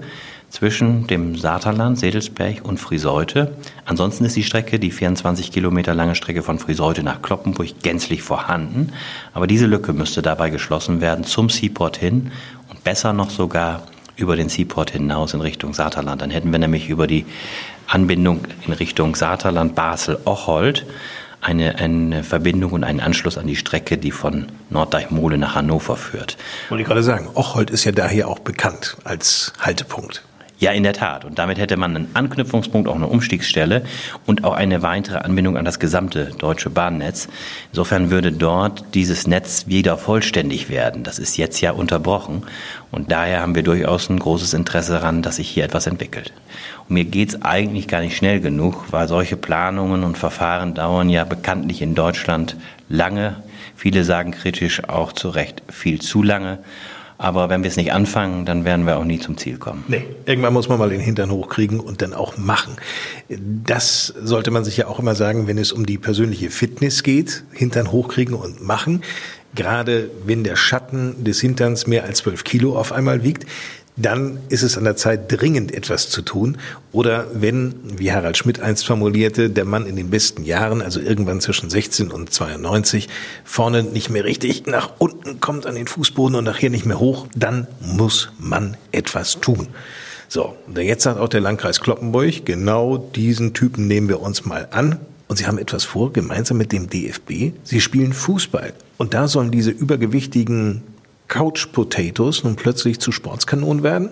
zwischen 0.51 1.07
dem 1.07 1.37
Saterland, 1.37 1.99
Sedelsberg 1.99 2.65
und 2.65 2.79
Friseute. 2.79 3.53
Ansonsten 3.85 4.25
ist 4.25 4.37
die 4.37 4.43
Strecke, 4.43 4.79
die 4.79 4.91
24 4.91 5.53
Kilometer 5.53 5.95
lange 5.95 6.15
Strecke 6.15 6.43
von 6.43 6.59
Friseute 6.59 7.03
nach 7.03 7.23
Kloppenburg, 7.23 7.83
gänzlich 7.83 8.23
vorhanden. 8.23 8.93
Aber 9.35 9.47
diese 9.47 9.67
Lücke 9.67 9.93
müsste 9.93 10.23
dabei 10.23 10.51
geschlossen 10.51 11.01
werden 11.01 11.25
zum 11.25 11.51
Seaport 11.51 11.97
hin 11.97 12.31
und 12.71 12.85
besser 12.85 13.13
noch 13.13 13.31
sogar 13.31 13.83
über 14.17 14.37
den 14.37 14.49
Seaport 14.49 14.91
hinaus 14.91 15.35
in 15.35 15.41
Richtung 15.41 15.75
Saterland. 15.75 16.23
Dann 16.23 16.31
hätten 16.31 16.51
wir 16.53 16.59
nämlich 16.59 16.89
über 16.89 17.07
die 17.07 17.27
Anbindung 17.87 18.41
in 18.67 18.73
Richtung 18.73 19.15
Saterland, 19.15 19.75
Basel, 19.75 20.19
Ocholt 20.25 20.87
eine, 21.47 21.77
eine 21.77 22.25
Verbindung 22.25 22.73
und 22.73 22.85
einen 22.85 23.01
Anschluss 23.01 23.39
an 23.39 23.47
die 23.47 23.57
Strecke, 23.57 23.99
die 23.99 24.11
von 24.11 24.47
Norddeichmole 24.71 25.39
nach 25.39 25.55
Hannover 25.55 25.97
führt. 25.97 26.37
Wollte 26.69 26.83
ich 26.83 26.89
gerade 26.89 27.03
sagen, 27.03 27.29
Ochhold 27.35 27.71
ist 27.71 27.85
ja 27.85 27.93
daher 27.93 28.29
auch 28.29 28.41
bekannt 28.41 28.97
als 29.05 29.53
Haltepunkt. 29.61 30.25
Ja, 30.59 30.73
in 30.73 30.85
der 30.85 30.95
Tat. 30.95 31.27
Und 31.27 31.39
damit 31.39 31.59
hätte 31.59 31.77
man 31.77 31.95
einen 31.95 32.09
Anknüpfungspunkt, 32.15 32.89
auch 32.89 32.95
eine 32.95 33.09
Umstiegsstelle 33.09 33.83
und 34.25 34.45
auch 34.45 34.55
eine 34.55 34.81
weitere 34.81 35.19
Anbindung 35.19 35.59
an 35.59 35.67
das 35.67 35.79
gesamte 35.79 36.31
deutsche 36.39 36.71
Bahnnetz. 36.71 37.29
Insofern 37.73 38.11
würde 38.11 38.33
dort 38.33 38.95
dieses 38.95 39.27
Netz 39.27 39.67
wieder 39.67 39.99
vollständig 39.99 40.71
werden. 40.71 41.03
Das 41.03 41.19
ist 41.19 41.37
jetzt 41.37 41.61
ja 41.61 41.73
unterbrochen. 41.73 42.45
Und 42.91 43.13
daher 43.13 43.43
haben 43.43 43.55
wir 43.55 43.65
durchaus 43.65 44.09
ein 44.09 44.19
großes 44.19 44.55
Interesse 44.55 44.93
daran, 44.93 45.21
dass 45.21 45.37
sich 45.37 45.51
hier 45.51 45.65
etwas 45.65 45.87
entwickelt. 45.87 46.33
Und 46.89 46.95
mir 46.95 47.05
geht's 47.05 47.43
eigentlich 47.43 47.87
gar 47.87 48.01
nicht 48.01 48.17
schnell 48.17 48.41
genug, 48.41 48.87
weil 48.91 49.09
solche 49.09 49.37
Planungen 49.37 50.05
und 50.05 50.17
Verfahren 50.17 50.73
dauern 50.73 51.11
ja 51.11 51.25
bekanntlich 51.25 51.83
in 51.83 51.95
Deutschland 51.95 52.57
lange. 52.89 53.37
Viele 53.77 54.05
sagen 54.05 54.31
kritisch 54.31 54.89
auch 54.89 55.13
zu 55.13 55.29
Recht 55.29 55.63
viel 55.69 56.01
zu 56.01 56.23
lange. 56.23 56.61
Aber 57.19 57.49
wenn 57.49 57.63
wir 57.63 57.69
es 57.69 57.77
nicht 57.77 57.93
anfangen, 57.93 58.45
dann 58.45 58.65
werden 58.65 58.87
wir 58.87 58.99
auch 58.99 59.05
nie 59.05 59.19
zum 59.19 59.37
Ziel 59.37 59.59
kommen. 59.59 59.85
Nee, 59.89 60.05
irgendwann 60.27 60.53
muss 60.53 60.69
man 60.69 60.79
mal 60.79 60.91
den 60.91 61.01
Hintern 61.01 61.31
hochkriegen 61.31 61.81
und 61.81 62.03
dann 62.03 62.13
auch 62.13 62.37
machen. 62.37 62.77
Das 63.29 64.13
sollte 64.23 64.51
man 64.51 64.65
sich 64.65 64.77
ja 64.77 64.87
auch 64.87 64.99
immer 64.99 65.15
sagen, 65.15 65.47
wenn 65.47 65.59
es 65.59 65.73
um 65.73 65.87
die 65.87 65.99
persönliche 65.99 66.51
Fitness 66.51 67.03
geht. 67.03 67.45
Hintern 67.53 67.91
hochkriegen 67.91 68.35
und 68.35 68.63
machen. 68.63 69.03
Gerade 69.55 70.11
wenn 70.27 70.45
der 70.45 70.57
Schatten 70.57 71.25
des 71.25 71.41
Hinterns 71.41 71.87
mehr 71.87 72.05
als 72.05 72.19
zwölf 72.19 72.45
Kilo 72.45 72.79
auf 72.79 72.93
einmal 72.93 73.23
wiegt, 73.23 73.47
dann 73.97 74.39
ist 74.51 74.63
es 74.63 74.77
an 74.77 74.85
der 74.85 74.97
Zeit, 74.97 75.33
dringend 75.33 75.73
etwas 75.73 76.11
zu 76.11 76.21
tun. 76.23 76.59
Oder 76.93 77.27
wenn, 77.33 77.75
wie 77.99 78.13
Harald 78.13 78.37
Schmidt 78.37 78.61
einst 78.61 78.87
formulierte, 78.87 79.49
der 79.49 79.65
Mann 79.65 79.87
in 79.87 79.97
den 79.97 80.11
besten 80.11 80.45
Jahren, 80.45 80.83
also 80.83 81.01
irgendwann 81.01 81.41
zwischen 81.41 81.71
16 81.71 82.11
und 82.11 82.33
92, 82.33 83.09
vorne 83.45 83.83
nicht 83.83 84.11
mehr 84.11 84.25
richtig 84.25 84.67
nach 84.67 84.93
unten 84.99 85.41
kommt 85.41 85.67
an 85.67 85.75
den 85.75 85.87
Fußboden 85.87 86.37
und 86.37 86.45
nachher 86.45 86.71
nicht 86.71 86.85
mehr 86.85 87.01
hoch, 87.01 87.27
dann 87.35 87.67
muss 87.81 88.31
man 88.39 88.77
etwas 88.93 89.41
tun. 89.41 89.69
So, 90.29 90.57
und 90.67 90.77
jetzt 90.77 91.05
sagt 91.05 91.19
auch 91.19 91.29
der 91.29 91.41
Landkreis 91.41 91.81
Kloppenburg, 91.81 92.45
genau 92.45 92.99
diesen 92.99 93.55
Typen 93.55 93.87
nehmen 93.87 94.09
wir 94.09 94.21
uns 94.21 94.45
mal 94.45 94.69
an. 94.73 94.99
Und 95.29 95.39
sie 95.39 95.47
haben 95.47 95.59
etwas 95.59 95.85
vor, 95.85 96.13
gemeinsam 96.13 96.57
mit 96.57 96.71
dem 96.71 96.89
DFB. 96.89 97.53
Sie 97.65 97.81
spielen 97.81 98.13
Fußball. 98.13 98.73
Und 98.97 99.15
da 99.15 99.27
sollen 99.27 99.51
diese 99.51 99.71
übergewichtigen 99.71 100.83
Couch 101.29 101.73
Potatoes 101.73 102.45
nun 102.45 102.57
plötzlich 102.57 103.01
zu 103.01 103.13
Sportskanonen 103.13 103.83
werden? 103.83 104.11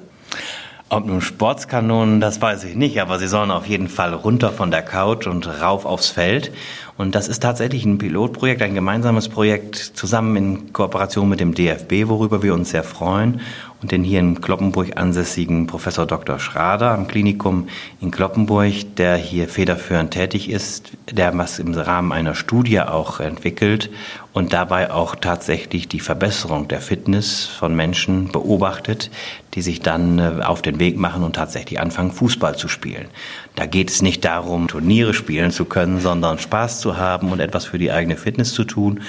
Ob 0.90 1.06
nun 1.06 1.22
Sportskanonen, 1.22 2.20
das 2.20 2.40
weiß 2.40 2.64
ich 2.64 2.76
nicht, 2.76 3.00
aber 3.00 3.18
sie 3.18 3.26
sollen 3.26 3.50
auf 3.50 3.66
jeden 3.66 3.88
Fall 3.88 4.12
runter 4.12 4.52
von 4.52 4.70
der 4.70 4.82
Couch 4.82 5.26
und 5.26 5.46
rauf 5.60 5.86
aufs 5.86 6.08
Feld. 6.08 6.52
Und 6.96 7.14
das 7.14 7.26
ist 7.26 7.42
tatsächlich 7.42 7.84
ein 7.84 7.98
Pilotprojekt, 7.98 8.62
ein 8.62 8.74
gemeinsames 8.74 9.28
Projekt 9.28 9.76
zusammen 9.76 10.36
in 10.36 10.72
Kooperation 10.72 11.28
mit 11.28 11.40
dem 11.40 11.54
DFB, 11.54 12.08
worüber 12.08 12.42
wir 12.42 12.54
uns 12.54 12.70
sehr 12.70 12.84
freuen 12.84 13.40
und 13.84 13.92
den 13.92 14.02
hier 14.02 14.20
in 14.20 14.40
Kloppenburg 14.40 14.96
ansässigen 14.96 15.66
Professor 15.66 16.06
Dr. 16.06 16.38
Schrader 16.38 16.92
am 16.92 17.06
Klinikum 17.06 17.68
in 18.00 18.10
Kloppenburg, 18.10 18.72
der 18.96 19.16
hier 19.16 19.46
federführend 19.46 20.10
tätig 20.10 20.48
ist, 20.48 20.92
der 21.10 21.36
was 21.36 21.58
im 21.58 21.74
Rahmen 21.74 22.10
einer 22.10 22.34
Studie 22.34 22.80
auch 22.80 23.20
entwickelt 23.20 23.90
und 24.32 24.54
dabei 24.54 24.90
auch 24.90 25.16
tatsächlich 25.16 25.86
die 25.86 26.00
Verbesserung 26.00 26.66
der 26.66 26.80
Fitness 26.80 27.44
von 27.44 27.76
Menschen 27.76 28.32
beobachtet, 28.32 29.10
die 29.52 29.60
sich 29.60 29.80
dann 29.80 30.18
äh, 30.18 30.40
auf 30.42 30.62
den 30.62 30.80
Weg 30.80 30.96
machen 30.96 31.22
und 31.22 31.36
tatsächlich 31.36 31.78
anfangen, 31.78 32.10
Fußball 32.10 32.56
zu 32.56 32.68
spielen. 32.68 33.08
Da 33.54 33.66
geht 33.66 33.90
es 33.90 34.00
nicht 34.00 34.24
darum, 34.24 34.66
Turniere 34.66 35.12
spielen 35.12 35.50
zu 35.50 35.66
können, 35.66 36.00
sondern 36.00 36.38
Spaß 36.38 36.80
zu 36.80 36.96
haben 36.96 37.32
und 37.32 37.40
etwas 37.40 37.66
für 37.66 37.78
die 37.78 37.92
eigene 37.92 38.16
Fitness 38.16 38.54
zu 38.54 38.64
tun 38.64 39.02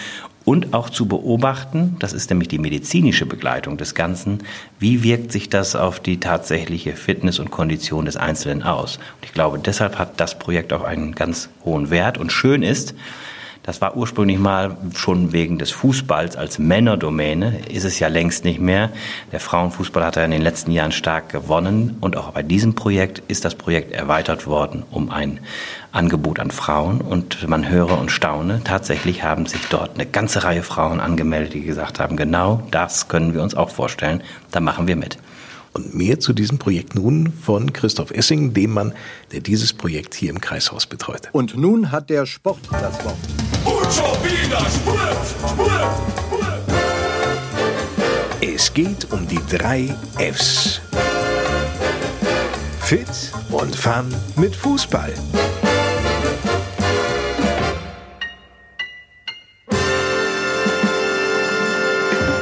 und 0.46 0.74
auch 0.74 0.90
zu 0.90 1.08
beobachten, 1.08 1.98
das 2.00 2.14
ist 2.14 2.30
nämlich 2.30 2.48
die 2.48 2.60
medizinische 2.60 3.26
Begleitung 3.26 3.78
des 3.78 3.96
Ganzen, 3.96 4.44
wie 4.80 5.04
wirkt 5.04 5.32
sich 5.32 5.50
das 5.50 5.76
auf 5.76 6.00
die 6.00 6.20
tatsächliche 6.20 6.94
Fitness 6.94 7.40
und 7.40 7.50
Kondition 7.50 8.06
des 8.06 8.16
Einzelnen 8.16 8.64
aus. 8.64 8.98
Und 8.98 9.26
ich 9.26 9.34
glaube, 9.34 9.60
deshalb 9.60 9.98
hat 9.98 10.20
das 10.20 10.38
Projekt 10.38 10.72
auch 10.72 10.84
einen 10.84 11.16
ganz 11.16 11.50
hohen 11.66 11.90
Wert 11.90 12.20
und 12.20 12.32
schön 12.32 12.62
ist, 12.62 12.94
das 13.66 13.82
war 13.82 13.98
ursprünglich 13.98 14.38
mal 14.38 14.78
schon 14.94 15.34
wegen 15.34 15.58
des 15.58 15.72
Fußballs 15.72 16.36
als 16.36 16.60
Männerdomäne, 16.60 17.62
ist 17.68 17.84
es 17.84 18.00
ja 18.00 18.08
längst 18.08 18.46
nicht 18.46 18.60
mehr. 18.60 18.92
Der 19.32 19.40
Frauenfußball 19.40 20.06
hat 20.06 20.18
ja 20.18 20.24
in 20.24 20.32
den 20.32 20.44
letzten 20.44 20.72
Jahren 20.72 20.92
stark 20.92 21.30
gewonnen 21.30 21.98
und 22.00 22.16
auch 22.16 22.32
bei 22.32 22.44
diesem 22.44 22.76
Projekt 22.76 23.24
ist 23.28 23.44
das 23.44 23.56
Projekt 23.56 23.92
erweitert 23.92 24.46
worden 24.46 24.84
um 24.92 25.10
ein 25.10 25.40
Angebot 25.92 26.40
an 26.40 26.52
Frauen 26.52 27.02
und 27.02 27.48
man 27.48 27.68
höre 27.68 27.98
und 27.98 28.12
staune, 28.12 28.62
tatsächlich 28.64 29.24
haben 29.24 29.46
sich 29.48 29.62
dort 29.70 29.96
eine 29.96 30.06
ganze 30.06 30.44
Reihe 30.44 30.62
Frauen 30.62 31.00
angemeldet, 31.00 31.54
die 31.54 31.62
gesagt 31.62 32.00
haben, 32.00 32.18
genau 32.18 32.62
das 32.70 33.08
können 33.08 33.34
wir 33.34 33.42
uns 33.42 33.56
auch 33.56 33.70
vorstellen, 33.70 34.22
da 34.52 34.60
machen 34.60 34.88
wir 34.88 34.96
mit. 34.96 35.18
Und 35.76 35.94
mehr 35.94 36.22
zu 36.22 36.32
diesem 36.32 36.58
Projekt 36.58 36.96
nun 36.96 37.34
von 37.34 37.74
Christoph 37.74 38.12
Essing, 38.12 38.54
dem 38.54 38.72
Mann, 38.72 38.94
der 39.34 39.42
dieses 39.42 39.74
Projekt 39.74 40.14
hier 40.14 40.30
im 40.30 40.40
Kreishaus 40.40 40.86
betreut. 40.86 41.30
Und 41.34 41.58
nun 41.58 41.92
hat 41.92 42.10
der 42.10 42.26
Sport 42.26 42.60
das 42.72 43.04
Wort. 43.04 43.18
Schon 43.92 44.18
wieder 44.24 44.60
Sport, 44.70 45.28
Sport, 45.28 45.70
Sport. 46.18 46.62
Es 48.42 48.74
geht 48.74 49.12
um 49.12 49.28
die 49.28 49.40
drei 49.50 49.94
Fs. 50.18 50.82
Fit 52.80 53.08
und 53.52 53.76
Fun 53.76 54.14
mit 54.36 54.56
Fußball. 54.56 55.14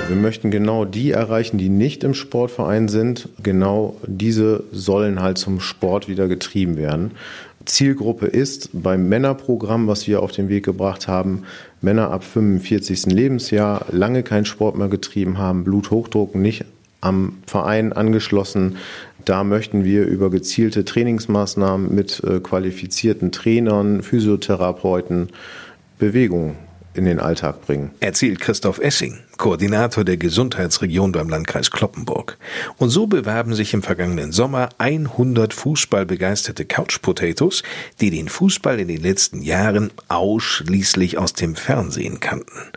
Wir 0.08 0.22
möchten 0.22 0.52
genau 0.52 0.86
die 0.86 1.12
erreichen, 1.12 1.58
die 1.58 1.70
nicht 1.70 2.04
im 2.04 2.14
Sportverein 2.14 2.88
sind. 2.88 3.30
Genau 3.42 3.96
diese 4.06 4.64
sollen 4.72 5.22
halt 5.22 5.40
zum 5.40 5.60
Sport 5.60 6.08
wieder 6.08 6.28
getrieben 6.28 6.78
werden. 6.78 7.12
Zielgruppe 7.66 8.28
ist 8.28 8.70
beim 8.74 9.08
Männerprogramm, 9.10 9.88
was 9.88 10.08
wir 10.08 10.22
auf 10.22 10.32
den 10.32 10.50
Weg 10.50 10.66
gebracht 10.66 11.08
haben, 11.08 11.44
Männer 11.82 12.12
ab 12.12 12.24
45. 12.24 13.08
Lebensjahr, 13.08 13.86
lange 13.92 14.24
keinen 14.24 14.46
Sport 14.46 14.78
mehr 14.78 14.90
getrieben 14.90 15.38
haben, 15.38 15.64
Bluthochdruck 15.64 16.36
nicht 16.36 16.66
am 17.02 17.38
Verein 17.46 17.94
angeschlossen. 17.94 18.78
Da 19.26 19.44
möchten 19.44 19.84
wir 19.84 20.06
über 20.06 20.30
gezielte 20.30 20.86
Trainingsmaßnahmen 20.86 21.94
mit 21.94 22.24
äh, 22.24 22.40
qualifizierten 22.40 23.32
Trainern, 23.32 24.04
Physiotherapeuten 24.04 25.30
Bewegung 26.00 26.56
in 26.94 27.06
den 27.06 27.20
Alltag 27.20 27.62
bringen. 27.66 27.92
Erzählt 28.00 28.40
Christoph 28.40 28.80
Essing, 28.80 29.20
Koordinator 29.38 30.04
der 30.04 30.18
Gesundheitsregion 30.18 31.12
beim 31.12 31.30
Landkreis 31.30 31.72
Kloppenburg. 31.72 32.38
Und 32.78 32.90
so 32.90 33.08
bewerben 33.08 33.54
sich 33.54 33.74
im 33.74 33.82
vergangenen 33.82 34.32
Sommer 34.32 34.70
100 34.78 35.54
fußballbegeisterte 35.54 36.66
Couch 36.66 37.02
Potatoes, 37.02 37.64
die 38.02 38.12
den 38.12 38.30
Fußball 38.30 38.80
in 38.80 38.88
den 38.88 39.02
letzten 39.02 39.42
Jahren 39.42 39.92
ausschließlich 40.08 41.18
aus 41.18 41.34
dem 41.34 41.56
Fernsehen 41.56 42.20
kannten. 42.20 42.72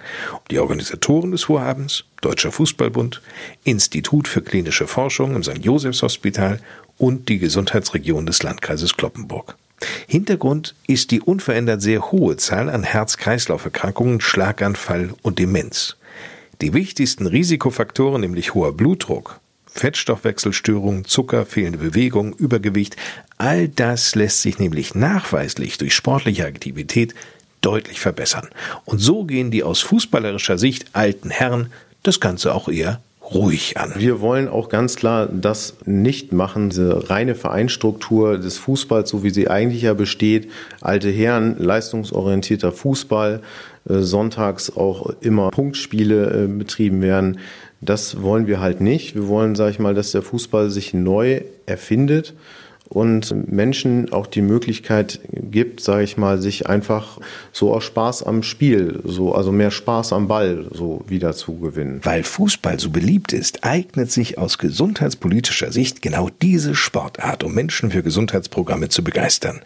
Die 0.50 0.58
Organisatoren 0.58 1.30
des 1.30 1.44
Vorhabens, 1.44 2.04
Deutscher 2.20 2.52
Fußballbund, 2.52 3.22
Institut 3.64 4.28
für 4.28 4.42
klinische 4.42 4.86
Forschung 4.86 5.36
im 5.36 5.42
St. 5.42 5.64
Josephs 5.64 6.02
Hospital 6.02 6.60
und 6.98 7.28
die 7.28 7.38
Gesundheitsregion 7.38 8.26
des 8.26 8.42
Landkreises 8.42 8.96
Kloppenburg. 8.96 9.56
Hintergrund 10.06 10.74
ist 10.86 11.10
die 11.10 11.20
unverändert 11.20 11.82
sehr 11.82 12.10
hohe 12.10 12.36
Zahl 12.36 12.70
an 12.70 12.82
Herz-Kreislauf-Erkrankungen, 12.82 14.20
Schlaganfall 14.20 15.10
und 15.22 15.38
Demenz. 15.38 15.96
Die 16.62 16.72
wichtigsten 16.72 17.26
Risikofaktoren, 17.26 18.22
nämlich 18.22 18.54
hoher 18.54 18.72
Blutdruck, 18.72 19.40
Fettstoffwechselstörungen, 19.66 21.04
Zucker, 21.04 21.44
fehlende 21.44 21.78
Bewegung, 21.78 22.34
Übergewicht, 22.34 22.96
all 23.36 23.68
das 23.68 24.14
lässt 24.14 24.40
sich 24.40 24.58
nämlich 24.58 24.94
nachweislich 24.94 25.76
durch 25.76 25.94
sportliche 25.94 26.46
Aktivität 26.46 27.14
deutlich 27.60 28.00
verbessern. 28.00 28.48
Und 28.86 28.98
so 28.98 29.24
gehen 29.24 29.50
die 29.50 29.62
aus 29.62 29.80
fußballerischer 29.80 30.56
Sicht 30.56 30.86
alten 30.94 31.28
Herren 31.28 31.70
das 32.02 32.20
Ganze 32.20 32.54
auch 32.54 32.68
eher 32.68 33.00
ruhig 33.34 33.76
an. 33.76 33.92
Wir 33.96 34.20
wollen 34.20 34.48
auch 34.48 34.68
ganz 34.68 34.96
klar 34.96 35.26
das 35.26 35.74
nicht 35.84 36.32
machen, 36.32 36.70
diese 36.70 37.10
reine 37.10 37.34
Vereinstruktur 37.34 38.38
des 38.38 38.58
Fußballs, 38.58 39.10
so 39.10 39.22
wie 39.22 39.30
sie 39.30 39.48
eigentlich 39.48 39.82
ja 39.82 39.94
besteht. 39.94 40.50
Alte 40.80 41.10
Herren, 41.10 41.56
leistungsorientierter 41.58 42.72
Fußball, 42.72 43.42
äh, 43.88 43.98
sonntags 43.98 44.76
auch 44.76 45.10
immer 45.20 45.50
Punktspiele 45.50 46.44
äh, 46.44 46.46
betrieben 46.46 47.02
werden. 47.02 47.38
Das 47.80 48.22
wollen 48.22 48.46
wir 48.46 48.60
halt 48.60 48.80
nicht. 48.80 49.14
Wir 49.14 49.28
wollen, 49.28 49.54
sage 49.54 49.72
ich 49.72 49.78
mal, 49.78 49.94
dass 49.94 50.12
der 50.12 50.22
Fußball 50.22 50.70
sich 50.70 50.94
neu 50.94 51.42
erfindet 51.66 52.34
und 52.88 53.50
Menschen 53.50 54.12
auch 54.12 54.26
die 54.26 54.42
Möglichkeit 54.42 55.20
gibt, 55.32 55.80
sage 55.80 56.04
ich 56.04 56.16
mal, 56.16 56.40
sich 56.40 56.68
einfach 56.68 57.18
so 57.52 57.74
aus 57.74 57.84
Spaß 57.84 58.22
am 58.22 58.42
Spiel, 58.42 59.00
so 59.04 59.34
also 59.34 59.52
mehr 59.52 59.70
Spaß 59.70 60.12
am 60.12 60.28
Ball 60.28 60.66
so 60.72 61.04
wieder 61.08 61.34
zu 61.34 61.58
gewinnen. 61.58 62.00
Weil 62.02 62.22
Fußball 62.22 62.78
so 62.78 62.90
beliebt 62.90 63.32
ist, 63.32 63.64
eignet 63.64 64.10
sich 64.10 64.38
aus 64.38 64.58
gesundheitspolitischer 64.58 65.72
Sicht 65.72 66.02
genau 66.02 66.30
diese 66.42 66.74
Sportart, 66.74 67.44
um 67.44 67.54
Menschen 67.54 67.90
für 67.90 68.02
Gesundheitsprogramme 68.02 68.88
zu 68.88 69.02
begeistern. 69.02 69.60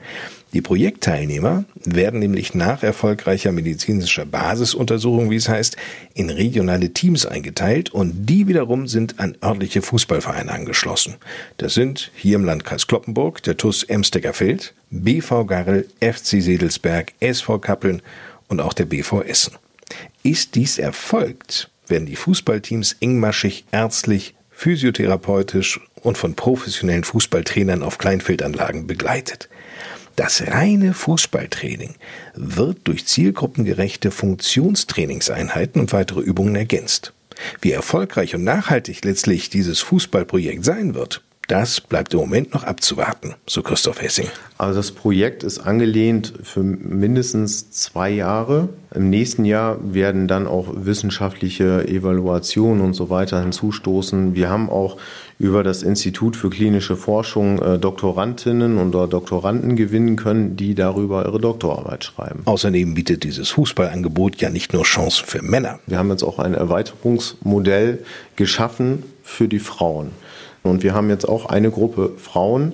Die 0.53 0.63
Projektteilnehmer 0.63 1.65
werden 1.85 2.19
nämlich 2.19 2.55
nach 2.55 2.83
erfolgreicher 2.83 3.53
medizinischer 3.53 4.27
Basisuntersuchung, 4.27 5.31
wie 5.31 5.37
es 5.37 5.49
heißt, 5.49 5.77
in 6.15 6.29
regionale 6.29 6.93
Teams 6.93 7.25
eingeteilt 7.25 7.91
und 7.91 8.27
die 8.27 8.49
wiederum 8.49 8.89
sind 8.89 9.21
an 9.21 9.37
örtliche 9.45 9.81
Fußballvereine 9.81 10.51
angeschlossen. 10.51 11.17
Das 11.59 11.75
sind 11.75 12.11
hier 12.17 12.35
im 12.35 12.45
Landkreis 12.45 12.89
Kloppenburg 12.89 13.45
der 13.45 13.57
TUS 13.57 13.85
Emsteggerfeld, 13.85 14.75
BV 14.91 15.45
Garrel, 15.47 15.87
FC 16.01 16.43
Sedelsberg, 16.43 17.13
SV 17.21 17.61
Kappeln 17.61 18.03
und 18.49 18.61
auch 18.61 18.73
der 18.73 18.87
BV 18.87 19.23
Essen. 19.23 19.55
Ist 20.25 20.57
dies 20.57 20.79
erfolgt, 20.79 21.71
werden 21.87 22.07
die 22.07 22.17
Fußballteams 22.17 22.97
engmaschig 23.01 23.67
ärztlich, 23.71 24.35
physiotherapeutisch 24.51 25.81
und 26.03 26.19
von 26.19 26.35
professionellen 26.35 27.05
Fußballtrainern 27.05 27.83
auf 27.83 27.99
Kleinfeldanlagen 27.99 28.89
begleitet. 28.89 29.49
Das 30.21 30.47
reine 30.47 30.93
Fußballtraining 30.93 31.95
wird 32.35 32.81
durch 32.85 33.07
zielgruppengerechte 33.07 34.11
Funktionstrainingseinheiten 34.11 35.81
und 35.81 35.95
weitere 35.95 36.21
Übungen 36.21 36.57
ergänzt. 36.57 37.15
Wie 37.63 37.73
erfolgreich 37.73 38.35
und 38.35 38.45
nachhaltig 38.45 39.03
letztlich 39.03 39.49
dieses 39.49 39.81
Fußballprojekt 39.81 40.63
sein 40.63 40.93
wird, 40.93 41.23
das 41.51 41.81
bleibt 41.81 42.15
im 42.15 42.21
Moment 42.21 42.55
noch 42.55 42.63
abzuwarten, 42.63 43.35
so 43.47 43.63
Christoph 43.63 44.01
Hessing. 44.01 44.29
Also 44.57 44.79
das 44.79 44.93
Projekt 44.93 45.43
ist 45.43 45.59
angelehnt 45.59 46.33
für 46.43 46.63
mindestens 46.63 47.71
zwei 47.73 48.11
Jahre. 48.11 48.69
Im 48.95 49.11
nächsten 49.11 49.45
Jahr 49.45 49.79
werden 49.83 50.29
dann 50.29 50.47
auch 50.47 50.69
wissenschaftliche 50.75 51.89
Evaluationen 51.89 52.83
und 52.83 52.95
so 52.95 53.11
weiter 53.11 53.41
hinzustoßen. 53.41 54.35
Wir 54.35 54.49
haben 54.49 54.71
auch 54.71 54.97
über 55.39 55.65
das 55.65 55.83
Institut 55.83 56.37
für 56.37 56.51
klinische 56.51 56.97
Forschung 56.97 57.61
äh, 57.61 57.79
Doktorandinnen 57.79 58.79
und 58.79 58.93
Doktoranden 58.93 59.75
gewinnen 59.75 60.17
können, 60.17 60.57
die 60.57 60.75
darüber 60.75 61.25
ihre 61.25 61.41
Doktorarbeit 61.41 62.05
schreiben. 62.05 62.43
Außerdem 62.45 62.95
bietet 62.95 63.25
dieses 63.25 63.49
Fußballangebot 63.49 64.37
ja 64.37 64.51
nicht 64.51 64.73
nur 64.73 64.85
Chancen 64.85 65.27
für 65.27 65.43
Männer. 65.43 65.81
Wir 65.87 65.99
haben 65.99 66.11
jetzt 66.11 66.23
auch 66.23 66.39
ein 66.39 66.55
Erweiterungsmodell 66.55 68.05
geschaffen 68.37 69.03
für 69.25 69.49
die 69.49 69.61
Frauen. 69.61 70.11
Und 70.63 70.83
wir 70.83 70.95
haben 70.95 71.09
jetzt 71.11 71.29
auch 71.29 71.47
eine 71.47 71.71
Gruppe 71.71 72.13
Frauen, 72.17 72.73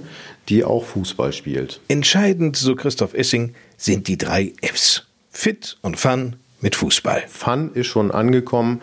die 0.49 0.65
auch 0.65 0.85
Fußball 0.85 1.33
spielt. 1.33 1.81
Entscheidend, 1.89 2.57
so 2.57 2.75
Christoph 2.75 3.15
Essing, 3.15 3.55
sind 3.77 4.09
die 4.09 4.19
drei 4.19 4.53
Fs. 4.63 5.05
Fit 5.31 5.77
und 5.83 5.99
Fun 5.99 6.37
mit 6.61 6.77
Fußball. 6.77 7.25
Fun 7.29 7.71
ist 7.75 7.89
schon 7.89 8.11
angekommen 8.11 8.81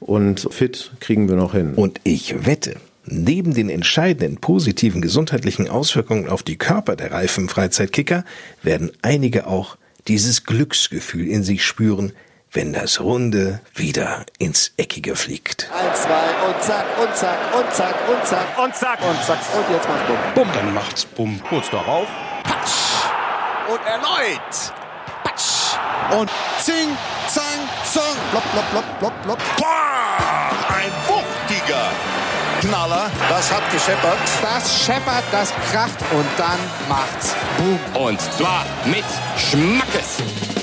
und 0.00 0.48
fit 0.50 0.90
kriegen 1.00 1.28
wir 1.28 1.36
noch 1.36 1.52
hin. 1.52 1.74
Und 1.74 2.00
ich 2.02 2.44
wette, 2.44 2.76
neben 3.06 3.54
den 3.54 3.68
entscheidenden 3.68 4.38
positiven 4.38 5.00
gesundheitlichen 5.00 5.68
Auswirkungen 5.68 6.28
auf 6.28 6.42
die 6.42 6.56
Körper 6.56 6.96
der 6.96 7.12
reifen 7.12 7.48
Freizeitkicker 7.48 8.24
werden 8.62 8.90
einige 9.02 9.46
auch 9.46 9.76
dieses 10.08 10.44
Glücksgefühl 10.44 11.28
in 11.28 11.44
sich 11.44 11.64
spüren, 11.64 12.12
wenn 12.52 12.72
das 12.72 13.00
Runde 13.00 13.60
wieder 13.74 14.26
ins 14.38 14.72
Eckige 14.76 15.16
fliegt. 15.16 15.68
Eins, 15.72 16.02
zwei 16.02 16.46
und 16.46 16.62
zack 16.62 16.84
und 17.00 17.16
zack 17.16 17.38
und 17.54 17.74
zack 17.74 17.94
und 18.08 18.26
zack 18.26 18.58
und 18.58 18.76
zack 18.76 18.98
und 19.02 19.24
zack 19.24 19.38
und 19.56 19.70
jetzt 19.70 19.88
macht's 19.88 20.06
bumm. 20.06 20.18
Bumm, 20.34 20.48
dann 20.54 20.74
macht's 20.74 21.04
bumm. 21.06 21.40
Kurz 21.48 21.70
darauf. 21.70 22.06
Patsch. 22.44 22.72
Und 23.68 23.80
erneut. 23.86 24.72
Patsch. 25.24 25.76
Und 26.18 26.30
zing, 26.60 26.96
zang, 27.28 27.42
zong. 27.90 28.02
Blopp, 28.30 28.44
blopp, 28.52 28.70
blopp, 28.70 28.98
blopp, 29.00 29.22
blopp. 29.22 29.38
Boah, 29.56 30.76
ein 30.76 30.92
wuchtiger 31.08 31.90
Knaller. 32.60 33.10
Das 33.30 33.50
hat 33.50 33.62
gescheppert. 33.72 34.18
Das 34.42 34.84
scheppert, 34.84 35.24
das 35.32 35.52
kracht 35.70 35.98
und 36.12 36.26
dann 36.36 36.58
macht's 36.88 37.34
boom. 37.56 38.06
Und 38.06 38.20
zwar 38.20 38.66
mit 38.84 39.04
Schmackes. 39.38 40.61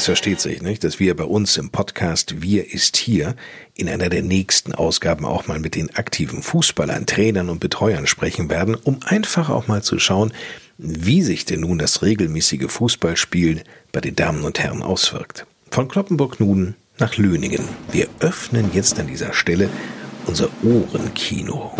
Es 0.00 0.06
versteht 0.06 0.40
sich, 0.40 0.62
nicht, 0.62 0.82
dass 0.82 0.98
wir 0.98 1.14
bei 1.14 1.24
uns 1.24 1.58
im 1.58 1.68
Podcast 1.68 2.40
Wir 2.40 2.72
ist 2.72 2.96
hier 2.96 3.36
in 3.74 3.86
einer 3.86 4.08
der 4.08 4.22
nächsten 4.22 4.74
Ausgaben 4.74 5.26
auch 5.26 5.46
mal 5.46 5.58
mit 5.58 5.74
den 5.74 5.94
aktiven 5.94 6.42
Fußballern, 6.42 7.04
Trainern 7.04 7.50
und 7.50 7.60
Betreuern 7.60 8.06
sprechen 8.06 8.48
werden, 8.48 8.76
um 8.76 9.00
einfach 9.04 9.50
auch 9.50 9.68
mal 9.68 9.82
zu 9.82 9.98
schauen, 9.98 10.32
wie 10.78 11.20
sich 11.20 11.44
denn 11.44 11.60
nun 11.60 11.78
das 11.78 12.00
regelmäßige 12.00 12.70
Fußballspielen 12.70 13.60
bei 13.92 14.00
den 14.00 14.16
Damen 14.16 14.44
und 14.44 14.58
Herren 14.58 14.82
auswirkt. 14.82 15.44
Von 15.70 15.88
Kloppenburg 15.88 16.40
nun 16.40 16.76
nach 16.98 17.18
Löningen. 17.18 17.68
Wir 17.92 18.08
öffnen 18.20 18.70
jetzt 18.72 18.98
an 18.98 19.06
dieser 19.06 19.34
Stelle 19.34 19.68
unser 20.24 20.48
Ohrenkino. 20.62 21.76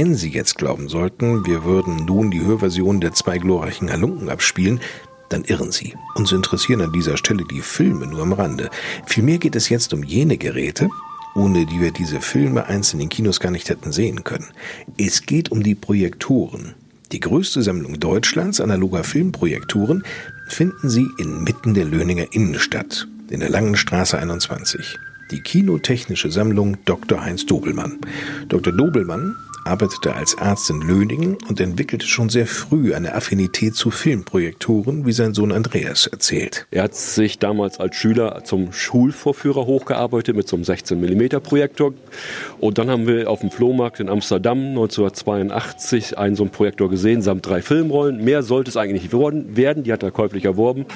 Wenn 0.00 0.14
Sie 0.14 0.30
jetzt 0.30 0.56
glauben 0.56 0.88
sollten, 0.88 1.44
wir 1.44 1.64
würden 1.64 2.04
nun 2.04 2.30
die 2.30 2.40
Hörversion 2.40 3.00
der 3.00 3.14
zwei 3.14 3.38
glorreichen 3.38 3.90
Halunken 3.90 4.28
abspielen, 4.28 4.78
dann 5.28 5.42
irren 5.42 5.72
Sie. 5.72 5.96
Uns 6.14 6.30
interessieren 6.30 6.82
an 6.82 6.92
dieser 6.92 7.16
Stelle 7.16 7.42
die 7.50 7.62
Filme 7.62 8.06
nur 8.06 8.22
am 8.22 8.32
Rande. 8.32 8.70
Vielmehr 9.06 9.38
geht 9.38 9.56
es 9.56 9.68
jetzt 9.68 9.92
um 9.92 10.04
jene 10.04 10.38
Geräte, 10.38 10.88
ohne 11.34 11.66
die 11.66 11.80
wir 11.80 11.90
diese 11.90 12.20
Filme 12.20 12.66
einzeln 12.66 13.00
in 13.00 13.08
Kinos 13.08 13.40
gar 13.40 13.50
nicht 13.50 13.70
hätten 13.70 13.90
sehen 13.90 14.22
können. 14.22 14.46
Es 14.96 15.26
geht 15.26 15.50
um 15.50 15.64
die 15.64 15.74
Projektoren. 15.74 16.74
Die 17.10 17.18
größte 17.18 17.64
Sammlung 17.64 17.98
Deutschlands 17.98 18.60
analoger 18.60 19.02
Filmprojektoren 19.02 20.04
finden 20.46 20.90
Sie 20.90 21.08
inmitten 21.18 21.74
der 21.74 21.86
Löninger 21.86 22.28
Innenstadt, 22.30 23.08
in 23.30 23.40
der 23.40 23.50
Langen 23.50 23.74
Straße 23.74 24.16
21. 24.16 24.96
Die 25.32 25.40
Kinotechnische 25.40 26.30
Sammlung 26.30 26.76
Dr. 26.84 27.20
Heinz 27.20 27.46
Dobelmann. 27.46 27.98
Dr. 28.48 28.72
Dobelmann 28.72 29.34
arbeitete 29.68 30.14
als 30.14 30.36
Arzt 30.38 30.70
in 30.70 30.80
Löningen 30.80 31.36
und 31.48 31.60
entwickelte 31.60 32.06
schon 32.06 32.28
sehr 32.28 32.46
früh 32.46 32.94
eine 32.94 33.14
Affinität 33.14 33.74
zu 33.74 33.90
Filmprojektoren, 33.90 35.06
wie 35.06 35.12
sein 35.12 35.34
Sohn 35.34 35.52
Andreas 35.52 36.06
erzählt. 36.06 36.66
Er 36.70 36.84
hat 36.84 36.94
sich 36.94 37.38
damals 37.38 37.78
als 37.78 37.94
Schüler 37.96 38.42
zum 38.44 38.72
Schulvorführer 38.72 39.66
hochgearbeitet 39.66 40.34
mit 40.34 40.48
so 40.48 40.56
einem 40.56 40.64
16 40.64 41.00
mm 41.00 41.40
Projektor. 41.42 41.92
Und 42.58 42.78
dann 42.78 42.90
haben 42.90 43.06
wir 43.06 43.30
auf 43.30 43.40
dem 43.40 43.50
Flohmarkt 43.50 44.00
in 44.00 44.08
Amsterdam 44.08 44.58
1982 44.58 46.16
einen 46.16 46.34
so 46.34 46.44
einen 46.44 46.50
Projektor 46.50 46.88
gesehen, 46.88 47.22
samt 47.22 47.46
drei 47.46 47.62
Filmrollen. 47.62 48.24
Mehr 48.24 48.42
sollte 48.42 48.70
es 48.70 48.76
eigentlich 48.76 49.02
nicht 49.02 49.12
werden, 49.12 49.84
die 49.84 49.92
hat 49.92 50.02
er 50.02 50.10
käuflich 50.10 50.44
erworben. 50.44 50.86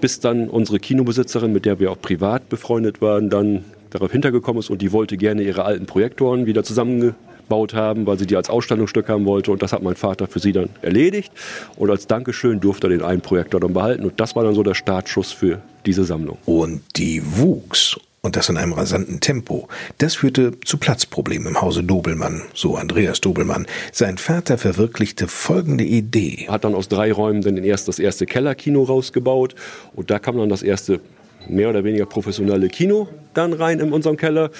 Bis 0.00 0.20
dann 0.20 0.48
unsere 0.48 0.78
Kinobesitzerin, 0.78 1.52
mit 1.52 1.64
der 1.64 1.80
wir 1.80 1.90
auch 1.90 2.00
privat 2.00 2.48
befreundet 2.48 3.00
waren, 3.00 3.30
dann 3.30 3.64
darauf 3.90 4.10
hintergekommen 4.10 4.60
ist 4.60 4.70
und 4.70 4.82
die 4.82 4.92
wollte 4.92 5.16
gerne 5.16 5.42
ihre 5.42 5.64
alten 5.64 5.86
Projektoren 5.86 6.46
wieder 6.46 6.64
zusammen 6.64 7.14
gebaut 7.52 7.74
haben, 7.74 8.06
weil 8.06 8.18
sie 8.18 8.26
die 8.26 8.36
als 8.36 8.48
Ausstellungsstück 8.48 9.10
haben 9.10 9.26
wollte. 9.26 9.52
Und 9.52 9.62
das 9.62 9.74
hat 9.74 9.82
mein 9.82 9.94
Vater 9.94 10.26
für 10.26 10.38
sie 10.38 10.52
dann 10.52 10.70
erledigt. 10.80 11.30
Und 11.76 11.90
als 11.90 12.06
Dankeschön 12.06 12.60
durfte 12.60 12.86
er 12.86 12.90
den 12.90 13.02
einen 13.02 13.20
Projektor 13.20 13.60
dann 13.60 13.74
behalten. 13.74 14.04
Und 14.04 14.18
das 14.20 14.34
war 14.34 14.42
dann 14.42 14.54
so 14.54 14.62
der 14.62 14.74
Startschuss 14.74 15.32
für 15.32 15.60
diese 15.84 16.04
Sammlung. 16.04 16.38
Und 16.46 16.80
die 16.96 17.22
wuchs. 17.36 17.98
Und 18.22 18.36
das 18.36 18.48
in 18.48 18.56
einem 18.56 18.72
rasanten 18.72 19.20
Tempo. 19.20 19.68
Das 19.98 20.14
führte 20.14 20.58
zu 20.64 20.78
Platzproblemen 20.78 21.48
im 21.48 21.60
Hause 21.60 21.82
Dobelmann, 21.82 22.42
so 22.54 22.76
Andreas 22.76 23.20
Dobelmann. 23.20 23.66
Sein 23.90 24.16
Vater 24.16 24.56
verwirklichte 24.58 25.26
folgende 25.26 25.84
Idee. 25.84 26.46
Hat 26.48 26.64
dann 26.64 26.74
aus 26.74 26.88
drei 26.88 27.12
Räumen 27.12 27.42
dann 27.42 27.58
erst 27.58 27.88
das 27.88 27.98
erste 27.98 28.24
Kellerkino 28.24 28.84
rausgebaut. 28.84 29.56
Und 29.94 30.10
da 30.10 30.18
kam 30.18 30.38
dann 30.38 30.48
das 30.48 30.62
erste 30.62 31.00
mehr 31.48 31.70
oder 31.70 31.84
weniger 31.84 32.06
professionelle 32.06 32.68
Kino 32.68 33.08
dann 33.34 33.52
rein 33.52 33.80
in 33.80 33.92
unserem 33.92 34.16
Keller. 34.16 34.50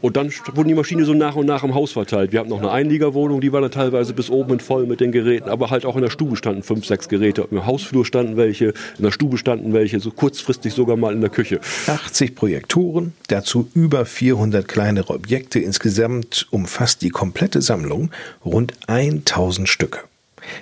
Und 0.00 0.16
dann 0.16 0.32
wurden 0.54 0.68
die 0.68 0.74
Maschinen 0.74 1.04
so 1.04 1.14
nach 1.14 1.36
und 1.36 1.46
nach 1.46 1.64
im 1.64 1.74
Haus 1.74 1.92
verteilt. 1.92 2.32
Wir 2.32 2.40
hatten 2.40 2.50
noch 2.50 2.60
eine 2.60 2.70
Einliegerwohnung, 2.70 3.40
die 3.40 3.52
war 3.52 3.60
dann 3.60 3.70
teilweise 3.70 4.12
bis 4.12 4.30
oben 4.30 4.52
mit 4.52 4.62
voll 4.62 4.86
mit 4.86 5.00
den 5.00 5.12
Geräten. 5.12 5.48
Aber 5.48 5.70
halt 5.70 5.84
auch 5.84 5.96
in 5.96 6.02
der 6.02 6.10
Stube 6.10 6.36
standen 6.36 6.62
fünf, 6.62 6.86
sechs 6.86 7.08
Geräte. 7.08 7.46
Im 7.50 7.66
Hausflur 7.66 8.04
standen 8.04 8.36
welche, 8.36 8.66
in 8.98 9.04
der 9.04 9.10
Stube 9.10 9.38
standen 9.38 9.72
welche, 9.72 10.00
so 10.00 10.10
kurzfristig 10.10 10.72
sogar 10.74 10.96
mal 10.96 11.12
in 11.12 11.20
der 11.20 11.30
Küche. 11.30 11.60
80 11.86 12.34
Projektoren, 12.34 13.12
dazu 13.28 13.68
über 13.74 14.04
400 14.04 14.66
kleinere 14.66 15.14
Objekte. 15.14 15.58
Insgesamt 15.58 16.46
umfasst 16.50 17.02
die 17.02 17.10
komplette 17.10 17.62
Sammlung 17.62 18.10
rund 18.44 18.74
1000 18.86 19.68
Stücke. 19.68 20.00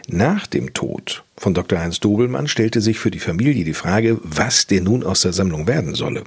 Nach 0.08 0.46
dem 0.46 0.74
Tod 0.74 1.24
von 1.40 1.54
Dr. 1.54 1.80
Heinz 1.80 2.00
Dobelmann 2.00 2.48
stellte 2.48 2.82
sich 2.82 2.98
für 2.98 3.10
die 3.10 3.18
Familie 3.18 3.64
die 3.64 3.72
Frage, 3.72 4.18
was 4.22 4.66
denn 4.66 4.84
nun 4.84 5.02
aus 5.02 5.22
der 5.22 5.32
Sammlung 5.32 5.66
werden 5.66 5.94
solle. 5.94 6.24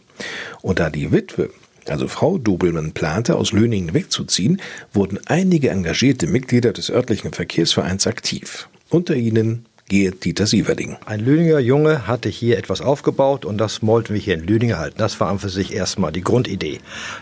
Und 0.63 0.79
da 0.79 0.89
die 0.89 1.11
Witwe, 1.11 1.51
also 1.87 2.07
Frau 2.07 2.39
Dobelmann, 2.39 2.93
plante, 2.93 3.35
aus 3.35 3.51
Löningen 3.51 3.93
wegzuziehen, 3.93 4.59
wurden 4.91 5.19
einige 5.27 5.69
engagierte 5.69 6.25
Mitglieder 6.25 6.73
des 6.73 6.89
örtlichen 6.89 7.31
Verkehrsvereins 7.31 8.07
aktiv. 8.07 8.67
Unter 8.89 9.15
ihnen 9.15 9.65
Dieter 9.93 10.47
Sieverding. 10.47 10.97
Ein 11.05 11.19
Lüninger 11.19 11.59
Junge 11.59 12.07
hatte 12.07 12.27
hier 12.27 12.57
etwas 12.57 12.81
aufgebaut 12.81 13.45
und 13.45 13.59
das 13.59 13.85
wollten 13.85 14.15
wir 14.15 14.19
hier 14.19 14.33
in 14.33 14.47
Lüninger 14.47 14.79
halten. 14.79 14.97
Das 14.97 15.19
war 15.19 15.29
an 15.29 15.37
für 15.37 15.49
sich 15.49 15.71
erstmal 15.71 16.11
die 16.11 16.23
Grundidee. 16.23 16.79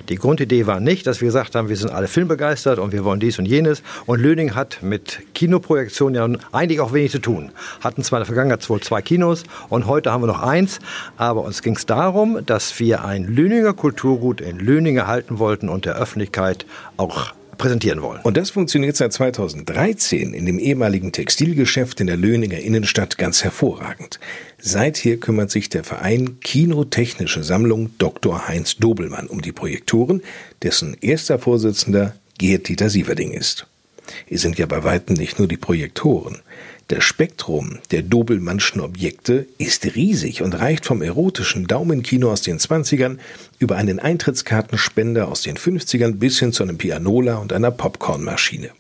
Die 0.08 0.16
Grundidee 0.16 0.68
war 0.68 0.80
nicht, 0.80 1.06
dass 1.06 1.20
wir 1.20 1.26
gesagt 1.26 1.56
haben, 1.56 1.68
wir 1.68 1.76
sind 1.76 1.92
alle 1.92 2.08
filmbegeistert 2.08 2.80
und 2.80 2.94
wir 2.94 3.04
wollen 3.04 3.20
dies 3.20 3.40
und 3.40 3.46
jenes. 3.46 3.84
Und 4.06 4.22
Lüning 4.22 4.56
hat 4.56 4.82
mit 4.82 5.20
Kinoprojektionen 5.34 6.16
ja 6.16 6.40
eigentlich 6.54 6.80
auch 6.80 6.94
wenig 6.94 7.12
zu 7.12 7.20
tun. 7.20 7.52
Hatten 7.82 8.04
zwar 8.04 8.20
in 8.20 8.22
der 8.22 8.28
Vergangenheit 8.28 8.70
wohl 8.70 8.80
zwei 8.80 9.02
Kinos 9.02 9.44
und 9.68 9.86
heute 9.86 10.14
haben 10.14 10.24
wir 10.24 10.28
noch 10.28 10.42
eins, 10.42 10.80
aber 11.18 11.44
uns 11.44 11.62
ging 11.64 11.76
es 11.76 11.86
darum, 11.86 12.40
dass 12.46 12.80
wir 12.80 13.04
ein 13.04 13.26
Lüninger 13.26 13.74
Kulturgut 13.74 14.40
in 14.40 14.60
Lüninger 14.60 15.08
halten 15.08 15.40
wollten 15.40 15.68
und 15.68 15.84
der 15.84 15.98
Öffentlichkeit 15.98 16.66
auch 16.96 17.34
präsentieren 17.62 18.02
wollen. 18.02 18.20
Und 18.24 18.36
das 18.38 18.50
funktioniert 18.50 18.98
seit 18.98 19.14
2013 19.14 20.34
in 20.34 20.46
dem 20.46 20.60
ehemaligen 20.60 21.12
Textilgeschäft 21.12 22.02
in 22.02 22.08
der 22.08 22.18
Löninger 22.18 22.58
Innenstadt 22.58 23.18
ganz 23.18 23.44
hervorragend. 23.44 24.20
Seither 24.60 25.18
kümmert 25.18 25.52
sich 25.52 25.70
der 25.70 25.84
Verein 25.84 26.40
Kinotechnische 26.42 27.44
Sammlung 27.44 27.92
Dr. 28.00 28.48
Heinz 28.48 28.78
Dobelmann 28.78 29.28
um 29.28 29.42
die 29.42 29.52
Projektoren, 29.52 30.22
dessen 30.64 30.98
erster 31.00 31.40
Vorsitzender 31.40 32.16
Gerd-Dieter 32.40 32.90
Sieverding 32.90 33.32
ist. 33.32 33.68
Es 34.30 34.42
sind 34.42 34.58
ja 34.58 34.66
bei 34.66 34.84
weitem 34.84 35.16
nicht 35.16 35.38
nur 35.38 35.48
die 35.48 35.58
Projektoren. 35.58 36.40
Das 36.92 37.06
Spektrum 37.06 37.80
der 37.92 38.02
Dobelmannschen 38.02 38.82
Objekte 38.82 39.48
ist 39.58 39.96
riesig 39.96 40.42
und 40.42 40.60
reicht 40.60 40.86
vom 40.86 41.02
erotischen 41.02 41.66
Daumenkino 41.66 42.30
aus 42.30 42.42
den 42.42 42.60
20ern 42.60 43.18
über 43.60 43.78
einen 43.78 44.00
Eintrittskartenspender 44.00 45.30
aus 45.30 45.42
den 45.42 45.56
50ern 45.56 46.16
bis 46.16 46.40
hin 46.40 46.52
zu 46.52 46.64
einem 46.64 46.78
Pianola 46.78 47.38
und 47.38 47.54
einer 47.54 47.72
Popcornmaschine. 47.72 48.72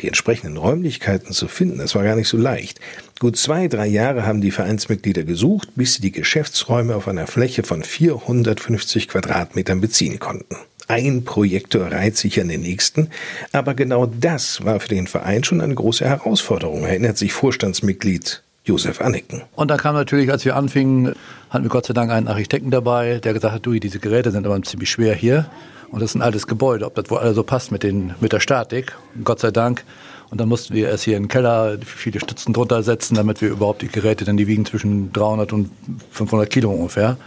Die 0.00 0.08
entsprechenden 0.08 0.58
Räumlichkeiten 0.58 1.32
zu 1.32 1.48
finden, 1.48 1.78
das 1.78 1.94
war 1.94 2.04
gar 2.04 2.16
nicht 2.16 2.28
so 2.28 2.36
leicht. 2.36 2.80
Gut 3.18 3.38
zwei, 3.38 3.66
drei 3.66 3.86
Jahre 3.86 4.26
haben 4.26 4.42
die 4.42 4.50
Vereinsmitglieder 4.50 5.24
gesucht, 5.24 5.70
bis 5.74 5.94
sie 5.94 6.02
die 6.02 6.12
Geschäftsräume 6.12 6.94
auf 6.94 7.08
einer 7.08 7.26
Fläche 7.26 7.62
von 7.62 7.82
450 7.82 9.08
Quadratmetern 9.08 9.80
beziehen 9.80 10.18
konnten. 10.18 10.56
Ein 10.88 11.24
Projektor 11.24 11.90
reiht 11.92 12.16
sich 12.16 12.40
an 12.40 12.48
den 12.48 12.62
nächsten, 12.62 13.08
aber 13.52 13.74
genau 13.74 14.06
das 14.06 14.64
war 14.64 14.80
für 14.80 14.88
den 14.88 15.06
Verein 15.06 15.44
schon 15.44 15.60
eine 15.60 15.74
große 15.74 16.04
Herausforderung, 16.04 16.84
erinnert 16.84 17.18
sich 17.18 17.32
Vorstandsmitglied 17.32 18.42
Josef 18.64 19.00
Anneken. 19.00 19.42
Und 19.56 19.70
da 19.70 19.76
kam 19.76 19.94
natürlich, 19.94 20.30
als 20.30 20.44
wir 20.44 20.54
anfingen, 20.54 21.14
hatten 21.50 21.64
wir 21.64 21.70
Gott 21.70 21.86
sei 21.86 21.94
Dank 21.94 22.12
einen 22.12 22.28
Architekten 22.28 22.70
dabei, 22.70 23.18
der 23.18 23.32
gesagt 23.32 23.54
hat, 23.54 23.66
du, 23.66 23.72
diese 23.72 23.98
Geräte 23.98 24.30
sind 24.30 24.46
aber 24.46 24.60
ziemlich 24.62 24.90
schwer 24.90 25.14
hier. 25.14 25.46
Und 25.90 26.00
das 26.00 26.10
ist 26.10 26.14
ein 26.14 26.22
altes 26.22 26.46
Gebäude, 26.46 26.86
ob 26.86 26.94
das 26.94 27.10
wohl 27.10 27.18
alles 27.18 27.34
so 27.34 27.42
passt 27.42 27.70
mit, 27.70 27.82
den, 27.82 28.14
mit 28.20 28.32
der 28.32 28.40
Statik. 28.40 28.96
Und 29.14 29.24
Gott 29.24 29.40
sei 29.40 29.50
Dank. 29.50 29.84
Und 30.30 30.40
dann 30.40 30.48
mussten 30.48 30.74
wir 30.74 30.88
erst 30.88 31.04
hier 31.04 31.18
in 31.18 31.24
den 31.24 31.28
Keller 31.28 31.76
viele 31.84 32.18
Stützen 32.18 32.54
drunter 32.54 32.82
setzen, 32.82 33.16
damit 33.16 33.42
wir 33.42 33.50
überhaupt 33.50 33.82
die 33.82 33.88
Geräte, 33.88 34.24
denn 34.24 34.38
die 34.38 34.46
wiegen 34.46 34.64
zwischen 34.64 35.12
300 35.12 35.52
und 35.52 35.70
500 36.12 36.48
Kilo 36.48 36.70
ungefähr. 36.70 37.18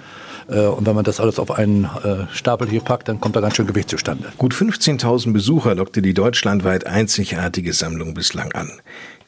Äh, 0.49 0.65
und 0.65 0.85
wenn 0.85 0.95
man 0.95 1.03
das 1.03 1.19
alles 1.19 1.39
auf 1.39 1.51
einen 1.51 1.85
äh, 1.85 2.33
Stapel 2.33 2.69
hier 2.69 2.81
packt, 2.81 3.07
dann 3.07 3.19
kommt 3.19 3.35
da 3.35 3.41
ganz 3.41 3.55
schön 3.55 3.67
Gewicht 3.67 3.89
zustande. 3.89 4.31
Gut 4.37 4.53
15.000 4.53 5.33
Besucher 5.33 5.75
lockte 5.75 6.01
die 6.01 6.13
deutschlandweit 6.13 6.85
einzigartige 6.85 7.73
Sammlung 7.73 8.13
bislang 8.13 8.51
an. 8.53 8.71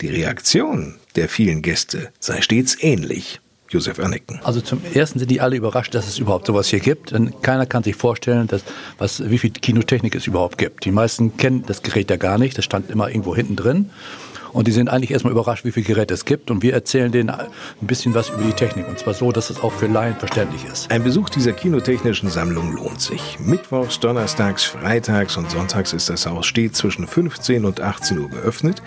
Die 0.01 0.09
Reaktion 0.09 0.95
der 1.15 1.29
vielen 1.29 1.61
Gäste 1.61 2.09
sei 2.19 2.41
stets 2.41 2.77
ähnlich. 2.81 3.41
Josef 3.69 3.99
Anneken. 3.99 4.39
Also 4.43 4.61
zum 4.61 4.81
ersten 4.93 5.19
sind 5.19 5.29
die 5.29 5.41
alle 5.41 5.57
überrascht, 5.57 5.93
dass 5.93 6.07
es 6.07 6.19
überhaupt 6.19 6.47
sowas 6.47 6.67
hier 6.69 6.79
gibt. 6.79 7.11
Denn 7.11 7.41
keiner 7.41 7.65
kann 7.65 7.83
sich 7.83 7.95
vorstellen, 7.95 8.47
dass, 8.47 8.63
was, 8.97 9.29
wie 9.29 9.37
viel 9.37 9.51
Kinotechnik 9.51 10.15
es 10.15 10.25
überhaupt 10.25 10.57
gibt. 10.57 10.85
Die 10.85 10.91
meisten 10.91 11.35
kennen 11.35 11.63
das 11.67 11.81
Gerät 11.81 12.09
ja 12.09 12.15
gar 12.15 12.37
nicht. 12.37 12.57
Das 12.57 12.63
stand 12.63 12.89
immer 12.89 13.09
irgendwo 13.09 13.35
hinten 13.35 13.57
drin. 13.57 13.89
Und 14.57 14.67
die 14.67 14.71
sind 14.71 14.89
eigentlich 14.89 15.11
erstmal 15.11 15.33
überrascht, 15.33 15.65
wie 15.65 15.71
viele 15.71 15.85
Geräte 15.85 16.15
es 16.15 16.25
gibt. 16.25 16.49
Und 16.49 16.63
wir 16.63 16.73
erzählen 16.73 17.11
denen 17.11 17.29
ein 17.29 17.45
bisschen 17.81 18.15
was 18.15 18.29
über 18.29 18.41
die 18.41 18.53
Technik. 18.53 18.87
Und 18.87 18.97
zwar 18.97 19.13
so, 19.13 19.31
dass 19.31 19.51
es 19.51 19.61
auch 19.61 19.71
für 19.71 19.85
Laien 19.85 20.15
verständlich 20.15 20.65
ist. 20.65 20.89
Ein 20.89 21.03
Besuch 21.03 21.29
dieser 21.29 21.53
kinotechnischen 21.53 22.27
Sammlung 22.31 22.73
lohnt 22.73 22.99
sich. 22.99 23.37
Mittwochs, 23.39 23.99
Donnerstags, 23.99 24.63
Freitags 24.63 25.37
und 25.37 25.51
Sonntags 25.51 25.93
ist 25.93 26.09
das 26.09 26.25
Haus 26.25 26.47
stets 26.47 26.79
zwischen 26.79 27.05
15 27.05 27.65
und 27.65 27.81
18 27.81 28.17
Uhr 28.17 28.29
geöffnet. 28.29 28.81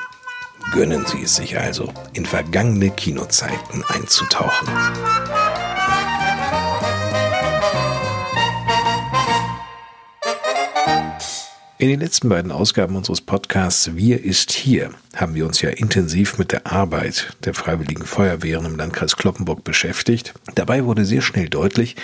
Gönnen 0.73 1.07
Sie 1.07 1.23
es 1.23 1.37
sich 1.37 1.57
also, 1.59 1.93
in 2.13 2.27
vergangene 2.27 2.91
Kinozeiten 2.91 3.85
einzutauchen. 3.89 4.69
In 11.79 11.91
den 11.91 12.01
letzten 12.01 12.31
beiden 12.31 12.53
Ausgaben 12.53 12.97
unseres 12.97 13.21
Podcasts 13.21 13.95
Wir 13.95 14.25
ist 14.25 14.51
hier 14.51 14.95
haben 15.15 15.35
wir 15.35 15.45
uns 15.45 15.61
ja 15.61 15.69
intensiv 15.69 16.39
mit 16.39 16.51
der 16.51 16.67
Arbeit 16.67 17.37
der 17.45 17.53
Freiwilligen 17.53 18.07
Feuerwehren 18.07 18.65
im 18.65 18.77
Landkreis 18.77 19.19
Kloppenburg 19.19 19.63
beschäftigt. 19.63 20.33
Dabei 20.55 20.87
wurde 20.87 21.05
sehr 21.05 21.21
schnell 21.21 21.51
deutlich, 21.51 21.95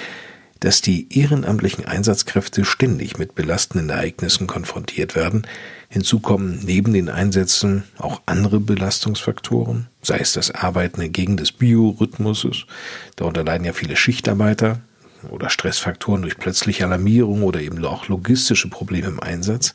dass 0.60 0.82
die 0.82 1.18
ehrenamtlichen 1.18 1.86
Einsatzkräfte 1.86 2.66
ständig 2.66 3.16
mit 3.16 3.34
belastenden 3.34 3.88
Ereignissen 3.88 4.46
konfrontiert 4.46 5.16
werden. 5.16 5.46
Hinzu 5.88 6.20
kommen 6.20 6.60
neben 6.62 6.92
den 6.92 7.08
Einsätzen 7.08 7.84
auch 7.96 8.20
andere 8.26 8.60
Belastungsfaktoren, 8.60 9.88
sei 10.02 10.18
es 10.18 10.34
das 10.34 10.50
Arbeiten 10.50 11.00
entgegen 11.00 11.38
des 11.38 11.50
Biorhythmuses. 11.50 12.66
Darunter 13.16 13.42
leiden 13.42 13.64
ja 13.64 13.72
viele 13.72 13.96
Schichtarbeiter, 13.96 14.82
oder 15.30 15.50
Stressfaktoren 15.50 16.22
durch 16.22 16.38
plötzliche 16.38 16.84
Alarmierung 16.84 17.42
oder 17.42 17.60
eben 17.60 17.84
auch 17.84 18.08
logistische 18.08 18.68
Probleme 18.68 19.08
im 19.08 19.20
Einsatz. 19.20 19.74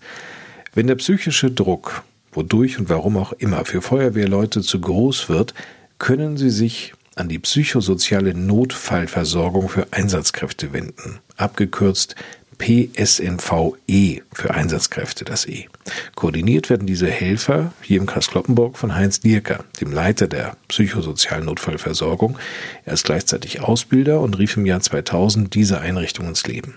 Wenn 0.74 0.88
der 0.88 0.96
psychische 0.96 1.52
Druck, 1.52 2.04
wodurch 2.32 2.80
und 2.80 2.90
warum 2.90 3.18
auch 3.18 3.34
immer, 3.34 3.66
für 3.66 3.82
Feuerwehrleute 3.82 4.62
zu 4.62 4.80
groß 4.80 5.30
wird, 5.30 5.54
können 5.98 6.38
sie 6.38 6.50
sich 6.52 6.94
an 7.16 7.30
die 7.30 7.40
psychosoziale 7.40 8.34
Notfallversorgung 8.34 9.70
für 9.70 9.88
Einsatzkräfte 9.92 10.72
wenden, 10.72 11.20
abgekürzt 11.36 12.16
PSNVE 12.58 14.22
für 14.34 14.54
Einsatzkräfte, 14.54 15.26
das 15.26 15.48
E. 15.48 15.68
Koordiniert 16.16 16.70
werden 16.70 16.88
diese 16.88 17.08
Helfer 17.08 17.74
hier 17.82 18.00
im 18.00 18.06
Kreis 18.06 18.28
Kloppenburg 18.30 18.78
von 18.78 18.96
Heinz 18.96 19.20
Dierker, 19.20 19.64
dem 19.80 19.92
Leiter 19.92 20.28
der 20.28 20.58
psychosozialen 20.68 21.46
Notfallversorgung. 21.46 22.38
Er 22.86 22.94
ist 22.94 23.06
gleichzeitig 23.06 23.62
Ausbilder 23.62 24.22
und 24.22 24.38
rief 24.38 24.58
im 24.58 24.66
Jahr 24.66 24.82
2000 24.82 25.54
diese 25.54 25.80
Einrichtung 25.80 26.28
ins 26.28 26.46
Leben. 26.48 26.76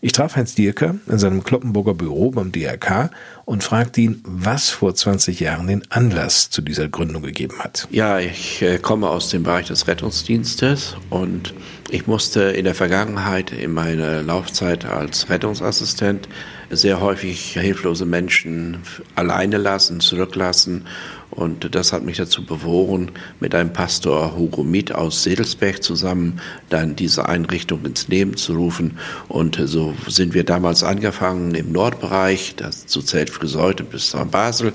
Ich 0.00 0.12
traf 0.12 0.36
Heinz 0.36 0.54
Dierker 0.54 0.96
in 1.06 1.18
seinem 1.18 1.44
Kloppenburger 1.44 1.94
Büro 1.94 2.30
beim 2.30 2.52
DRK 2.52 3.10
und 3.44 3.62
fragte 3.62 4.00
ihn, 4.00 4.22
was 4.24 4.70
vor 4.70 4.94
20 4.94 5.40
Jahren 5.40 5.66
den 5.66 5.82
Anlass 5.90 6.50
zu 6.50 6.62
dieser 6.62 6.88
Gründung 6.88 7.22
gegeben 7.22 7.58
hat. 7.58 7.86
Ja, 7.90 8.18
ich 8.18 8.62
äh, 8.62 8.78
komme 8.78 9.08
aus 9.08 9.28
dem 9.28 9.42
Bereich 9.42 9.66
des 9.66 9.86
Rettungsdienstes 9.86 10.96
und 11.10 11.54
ich 11.90 12.06
musste 12.06 12.42
in 12.42 12.64
der 12.64 12.74
Vergangenheit 12.74 13.52
in 13.52 13.72
meiner 13.72 14.22
Laufzeit 14.22 14.84
als 14.84 15.28
Rettungsassistent 15.28 16.28
sehr 16.70 17.00
häufig 17.00 17.54
hilflose 17.54 18.06
Menschen 18.06 18.78
alleine 19.16 19.58
lassen, 19.58 20.00
zurücklassen. 20.00 20.86
Und 21.30 21.74
das 21.74 21.92
hat 21.92 22.02
mich 22.02 22.16
dazu 22.16 22.44
bewogen, 22.44 23.12
mit 23.38 23.54
einem 23.54 23.72
Pastor 23.72 24.36
Hugo 24.36 24.64
Miet 24.64 24.92
aus 24.92 25.22
Sedelsberg 25.22 25.82
zusammen 25.82 26.40
dann 26.70 26.96
diese 26.96 27.28
Einrichtung 27.28 27.84
ins 27.84 28.08
Leben 28.08 28.36
zu 28.36 28.54
rufen. 28.54 28.98
Und 29.28 29.60
so 29.64 29.94
sind 30.08 30.34
wir 30.34 30.44
damals 30.44 30.82
angefangen 30.82 31.54
im 31.54 31.70
Nordbereich, 31.70 32.54
das 32.56 32.86
zu 32.86 33.00
zählt 33.00 33.30
Friseute 33.30 33.84
bis 33.84 34.12
nach 34.12 34.26
Basel. 34.26 34.72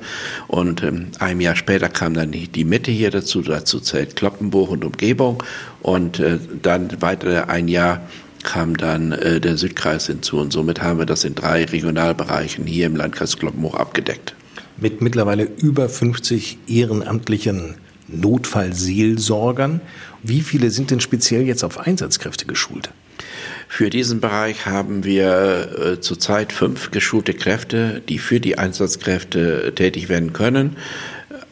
Und 0.47 0.81
ähm, 0.81 1.07
ein 1.19 1.41
Jahr 1.41 1.55
später 1.55 1.89
kam 1.89 2.13
dann 2.13 2.31
die, 2.31 2.47
die 2.47 2.63
Mitte 2.63 2.91
hier 2.91 3.11
dazu, 3.11 3.41
dazu 3.41 3.79
zählt 3.79 4.15
Kloppenburg 4.15 4.71
und 4.71 4.85
Umgebung. 4.85 5.43
Und 5.81 6.19
äh, 6.19 6.39
dann 6.61 7.01
weiter 7.01 7.49
ein 7.49 7.67
Jahr 7.67 8.01
kam 8.43 8.77
dann 8.77 9.11
äh, 9.11 9.41
der 9.41 9.57
Südkreis 9.57 10.07
hinzu 10.07 10.39
und 10.39 10.53
somit 10.53 10.81
haben 10.81 10.99
wir 10.99 11.05
das 11.05 11.23
in 11.25 11.35
drei 11.35 11.65
Regionalbereichen 11.65 12.65
hier 12.65 12.85
im 12.85 12.95
Landkreis 12.95 13.37
Kloppenburg 13.37 13.77
abgedeckt. 13.77 14.35
Mit 14.77 15.01
mittlerweile 15.01 15.43
über 15.43 15.87
50 15.87 16.57
ehrenamtlichen 16.67 17.75
Notfallseelsorgern. 18.07 19.81
Wie 20.21 20.41
viele 20.41 20.69
sind 20.69 20.91
denn 20.91 20.99
speziell 20.99 21.43
jetzt 21.43 21.63
auf 21.63 21.79
Einsatzkräfte 21.79 22.45
geschult? 22.45 22.91
Für 23.67 23.89
diesen 23.89 24.19
Bereich 24.19 24.65
haben 24.65 25.03
wir 25.03 25.95
äh, 25.97 26.01
zurzeit 26.01 26.53
fünf 26.53 26.91
geschulte 26.91 27.33
Kräfte, 27.33 28.01
die 28.07 28.19
für 28.19 28.39
die 28.39 28.57
Einsatzkräfte 28.57 29.73
tätig 29.75 30.07
werden 30.07 30.33
können. 30.33 30.77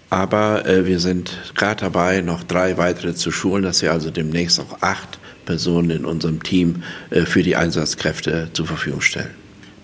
Aber 0.10 0.66
äh, 0.68 0.86
wir 0.86 1.00
sind 1.00 1.40
gerade 1.56 1.82
dabei, 1.82 2.22
noch 2.22 2.44
drei 2.44 2.78
weitere 2.78 3.16
zu 3.16 3.32
schulen, 3.32 3.64
dass 3.64 3.82
wir 3.82 3.92
also 3.92 4.12
demnächst 4.12 4.60
auch 4.60 4.82
acht 4.82 5.18
Personen 5.46 5.90
in 5.90 6.06
unserem 6.06 6.44
Team 6.44 6.84
äh, 7.10 7.22
für 7.22 7.42
die 7.42 7.56
Einsatzkräfte 7.56 8.50
zur 8.54 8.68
Verfügung 8.68 9.02
stellen. 9.02 9.32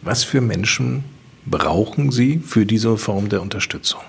Was 0.02 0.24
für 0.24 0.40
Menschen 0.40 1.04
brauchen 1.50 2.12
Sie 2.12 2.40
für 2.40 2.66
diese 2.66 2.98
Form 2.98 3.30
der 3.30 3.42
Unterstützung? 3.42 4.02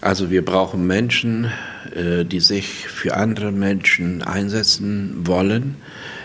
Also 0.00 0.30
wir 0.30 0.44
brauchen 0.44 0.86
Menschen, 0.86 1.50
äh, 1.94 2.24
die 2.24 2.40
sich 2.40 2.86
für 2.86 3.16
andere 3.16 3.50
Menschen 3.50 4.22
einsetzen 4.22 5.26
wollen. 5.26 5.76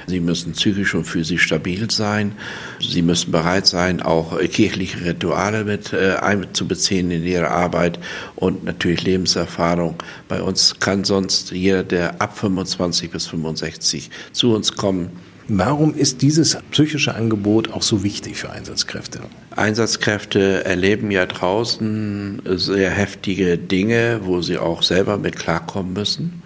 Sie 0.07 0.19
müssen 0.19 0.51
psychisch 0.53 0.93
und 0.93 1.05
physisch 1.05 1.43
stabil 1.43 1.89
sein. 1.89 2.33
Sie 2.81 3.01
müssen 3.01 3.31
bereit 3.31 3.65
sein, 3.67 4.01
auch 4.01 4.37
kirchliche 4.39 5.05
Rituale 5.05 5.63
mit 5.63 5.93
äh, 5.93 6.15
einzubeziehen 6.15 7.11
in 7.11 7.23
ihre 7.23 7.49
Arbeit 7.49 7.97
und 8.35 8.63
natürlich 8.63 9.03
Lebenserfahrung. 9.03 9.95
Bei 10.27 10.41
uns 10.41 10.79
kann 10.79 11.03
sonst 11.05 11.51
jeder, 11.51 11.83
der 11.83 12.21
ab 12.21 12.37
25 12.37 13.09
bis 13.09 13.27
65 13.27 14.09
zu 14.33 14.53
uns 14.53 14.75
kommen, 14.75 15.11
Warum 15.53 15.93
ist 15.95 16.21
dieses 16.21 16.57
psychische 16.71 17.13
Angebot 17.13 17.73
auch 17.73 17.81
so 17.81 18.03
wichtig 18.03 18.37
für 18.37 18.51
Einsatzkräfte? 18.51 19.19
Einsatzkräfte 19.53 20.63
erleben 20.63 21.11
ja 21.11 21.25
draußen 21.25 22.41
sehr 22.45 22.89
heftige 22.89 23.57
Dinge, 23.57 24.21
wo 24.23 24.41
sie 24.41 24.57
auch 24.57 24.81
selber 24.81 25.17
mit 25.17 25.35
klarkommen 25.35 25.91
müssen. 25.91 26.41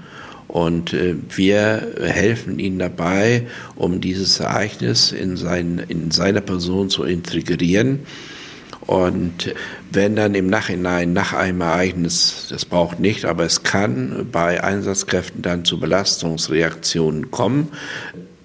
Und 0.47 0.93
äh, 0.93 1.13
wir 1.35 1.87
helfen 2.01 2.57
ihnen 2.57 2.79
dabei, 2.79 3.45
um 3.75 4.01
dieses 4.01 4.39
Ereignis 4.39 5.11
in, 5.11 5.37
sein, 5.37 5.85
in 5.87 6.09
seiner 6.09 6.41
Person 6.41 6.89
zu 6.89 7.03
integrieren. 7.03 7.99
Und 8.87 9.53
wenn 9.91 10.15
dann 10.15 10.33
im 10.33 10.47
Nachhinein 10.47 11.13
nach 11.13 11.33
einem 11.33 11.61
Ereignis, 11.61 12.47
das 12.49 12.65
braucht 12.65 12.99
nicht, 12.99 13.25
aber 13.25 13.43
es 13.43 13.61
kann 13.61 14.29
bei 14.31 14.63
Einsatzkräften 14.63 15.43
dann 15.43 15.63
zu 15.63 15.79
Belastungsreaktionen 15.79 17.29
kommen, 17.29 17.67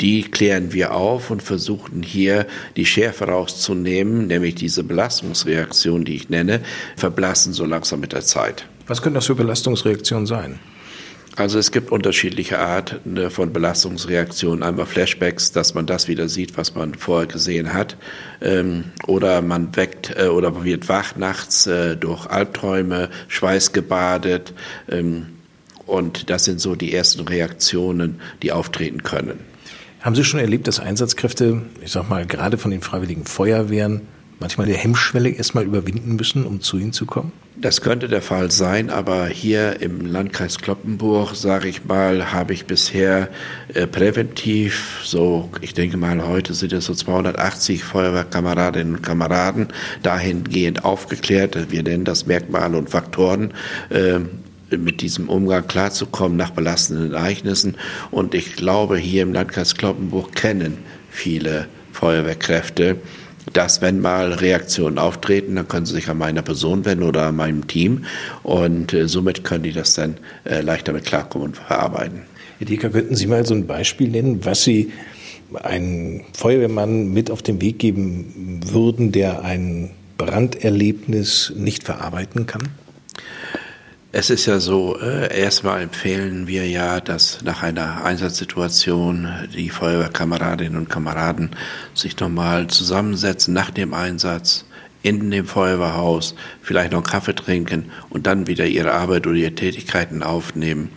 die 0.00 0.22
klären 0.22 0.72
wir 0.72 0.94
auf 0.94 1.30
und 1.30 1.42
versuchen 1.42 2.02
hier 2.02 2.46
die 2.76 2.86
Schärfe 2.86 3.26
rauszunehmen, 3.26 4.26
nämlich 4.26 4.54
diese 4.54 4.82
Belastungsreaktion, 4.82 6.04
die 6.04 6.16
ich 6.16 6.30
nenne, 6.30 6.60
verblassen 6.96 7.52
so 7.52 7.64
langsam 7.64 8.00
mit 8.00 8.12
der 8.12 8.22
Zeit. 8.22 8.66
Was 8.86 9.02
können 9.02 9.14
das 9.14 9.26
für 9.26 9.34
Belastungsreaktionen 9.34 10.26
sein? 10.26 10.58
Also 11.36 11.58
es 11.58 11.70
gibt 11.70 11.92
unterschiedliche 11.92 12.58
Arten 12.58 13.30
von 13.30 13.52
Belastungsreaktionen. 13.52 14.62
Einmal 14.62 14.86
Flashbacks, 14.86 15.52
dass 15.52 15.74
man 15.74 15.86
das 15.86 16.08
wieder 16.08 16.28
sieht, 16.28 16.56
was 16.56 16.74
man 16.74 16.94
vorher 16.94 17.28
gesehen 17.28 17.72
hat. 17.72 17.96
Ähm, 18.42 18.84
oder 19.06 19.40
man 19.40 19.74
weckt 19.76 20.14
äh, 20.18 20.26
oder 20.26 20.64
wird 20.64 20.88
wach 20.88 21.16
nachts 21.16 21.66
äh, 21.66 21.96
durch 21.96 22.26
Albträume, 22.26 23.10
schweißgebadet. 23.28 24.54
Ähm, 24.90 25.26
und 25.86 26.30
das 26.30 26.44
sind 26.44 26.60
so 26.60 26.74
die 26.74 26.92
ersten 26.92 27.26
Reaktionen, 27.26 28.20
die 28.42 28.52
auftreten 28.52 29.02
können. 29.02 29.49
Haben 30.00 30.14
Sie 30.14 30.24
schon 30.24 30.40
erlebt, 30.40 30.66
dass 30.66 30.80
Einsatzkräfte, 30.80 31.60
ich 31.82 31.92
sag 31.92 32.08
mal, 32.08 32.24
gerade 32.24 32.56
von 32.56 32.70
den 32.70 32.80
Freiwilligen 32.80 33.26
Feuerwehren 33.26 34.00
manchmal 34.38 34.66
die 34.66 34.74
Hemmschwelle 34.74 35.28
erstmal 35.28 35.64
überwinden 35.64 36.16
müssen, 36.16 36.46
um 36.46 36.62
zu 36.62 36.78
Ihnen 36.78 36.94
zu 36.94 37.04
kommen? 37.04 37.32
Das 37.56 37.82
könnte 37.82 38.08
der 38.08 38.22
Fall 38.22 38.50
sein, 38.50 38.88
aber 38.88 39.26
hier 39.26 39.82
im 39.82 40.06
Landkreis 40.06 40.56
Kloppenburg, 40.56 41.34
sage 41.34 41.68
ich 41.68 41.84
mal, 41.84 42.32
habe 42.32 42.54
ich 42.54 42.64
bisher 42.64 43.28
äh, 43.74 43.86
präventiv, 43.86 45.02
so 45.04 45.50
ich 45.60 45.74
denke 45.74 45.98
mal, 45.98 46.26
heute 46.26 46.54
sind 46.54 46.72
es 46.72 46.86
so 46.86 46.94
280 46.94 47.84
Feuerwehrkameradinnen 47.84 48.96
und 48.96 49.02
Kameraden 49.02 49.68
dahingehend 50.02 50.86
aufgeklärt. 50.86 51.70
Wir 51.70 51.82
nennen 51.82 52.06
das 52.06 52.24
Merkmale 52.24 52.78
und 52.78 52.88
Faktoren. 52.88 53.52
Äh, 53.90 54.20
mit 54.78 55.00
diesem 55.00 55.28
Umgang 55.28 55.66
klarzukommen 55.66 56.36
nach 56.36 56.50
belastenden 56.50 57.12
Ereignissen. 57.12 57.76
Und 58.10 58.34
ich 58.34 58.56
glaube, 58.56 58.98
hier 58.98 59.22
im 59.22 59.32
Landkreis 59.32 59.76
Kloppenburg 59.76 60.34
kennen 60.34 60.78
viele 61.10 61.66
Feuerwehrkräfte, 61.92 62.96
dass 63.52 63.80
wenn 63.80 64.00
mal 64.00 64.32
Reaktionen 64.32 64.98
auftreten, 64.98 65.56
dann 65.56 65.68
können 65.68 65.86
sie 65.86 65.94
sich 65.94 66.08
an 66.08 66.18
meiner 66.18 66.42
Person 66.42 66.84
wenden 66.84 67.04
oder 67.04 67.26
an 67.26 67.36
meinem 67.36 67.66
Team 67.66 68.04
und 68.42 68.92
äh, 68.92 69.08
somit 69.08 69.44
können 69.44 69.64
die 69.64 69.72
das 69.72 69.94
dann 69.94 70.18
äh, 70.44 70.60
leichter 70.60 70.92
mit 70.92 71.04
klarkommen 71.04 71.48
und 71.48 71.56
verarbeiten. 71.56 72.22
Herr 72.58 72.66
Dieker, 72.66 72.90
könnten 72.90 73.16
Sie 73.16 73.26
mal 73.26 73.46
so 73.46 73.54
ein 73.54 73.66
Beispiel 73.66 74.08
nennen, 74.08 74.44
was 74.44 74.62
Sie 74.62 74.92
einem 75.62 76.22
Feuerwehrmann 76.34 77.12
mit 77.12 77.30
auf 77.30 77.42
den 77.42 77.60
Weg 77.60 77.78
geben 77.78 78.60
würden, 78.66 79.12
der 79.12 79.42
ein 79.42 79.90
Branderlebnis 80.18 81.52
nicht 81.56 81.84
verarbeiten 81.84 82.46
kann? 82.46 82.68
Es 84.12 84.28
ist 84.28 84.46
ja 84.46 84.58
so, 84.58 84.98
äh, 85.00 85.38
erstmal 85.40 85.82
empfehlen 85.82 86.48
wir 86.48 86.66
ja, 86.66 87.00
dass 87.00 87.42
nach 87.42 87.62
einer 87.62 88.04
Einsatzsituation 88.04 89.28
die 89.54 89.70
Feuerwehrkameradinnen 89.70 90.76
und 90.76 90.90
Kameraden 90.90 91.50
sich 91.94 92.18
nochmal 92.18 92.66
zusammensetzen 92.66 93.54
nach 93.54 93.70
dem 93.70 93.94
Einsatz 93.94 94.64
in 95.02 95.30
dem 95.30 95.46
Feuerwehrhaus, 95.46 96.34
vielleicht 96.60 96.90
noch 96.90 96.98
einen 96.98 97.06
Kaffee 97.06 97.36
trinken 97.36 97.92
und 98.08 98.26
dann 98.26 98.48
wieder 98.48 98.66
ihre 98.66 98.94
Arbeit 98.94 99.28
oder 99.28 99.36
ihre 99.36 99.54
Tätigkeiten 99.54 100.24
aufnehmen. 100.24 100.90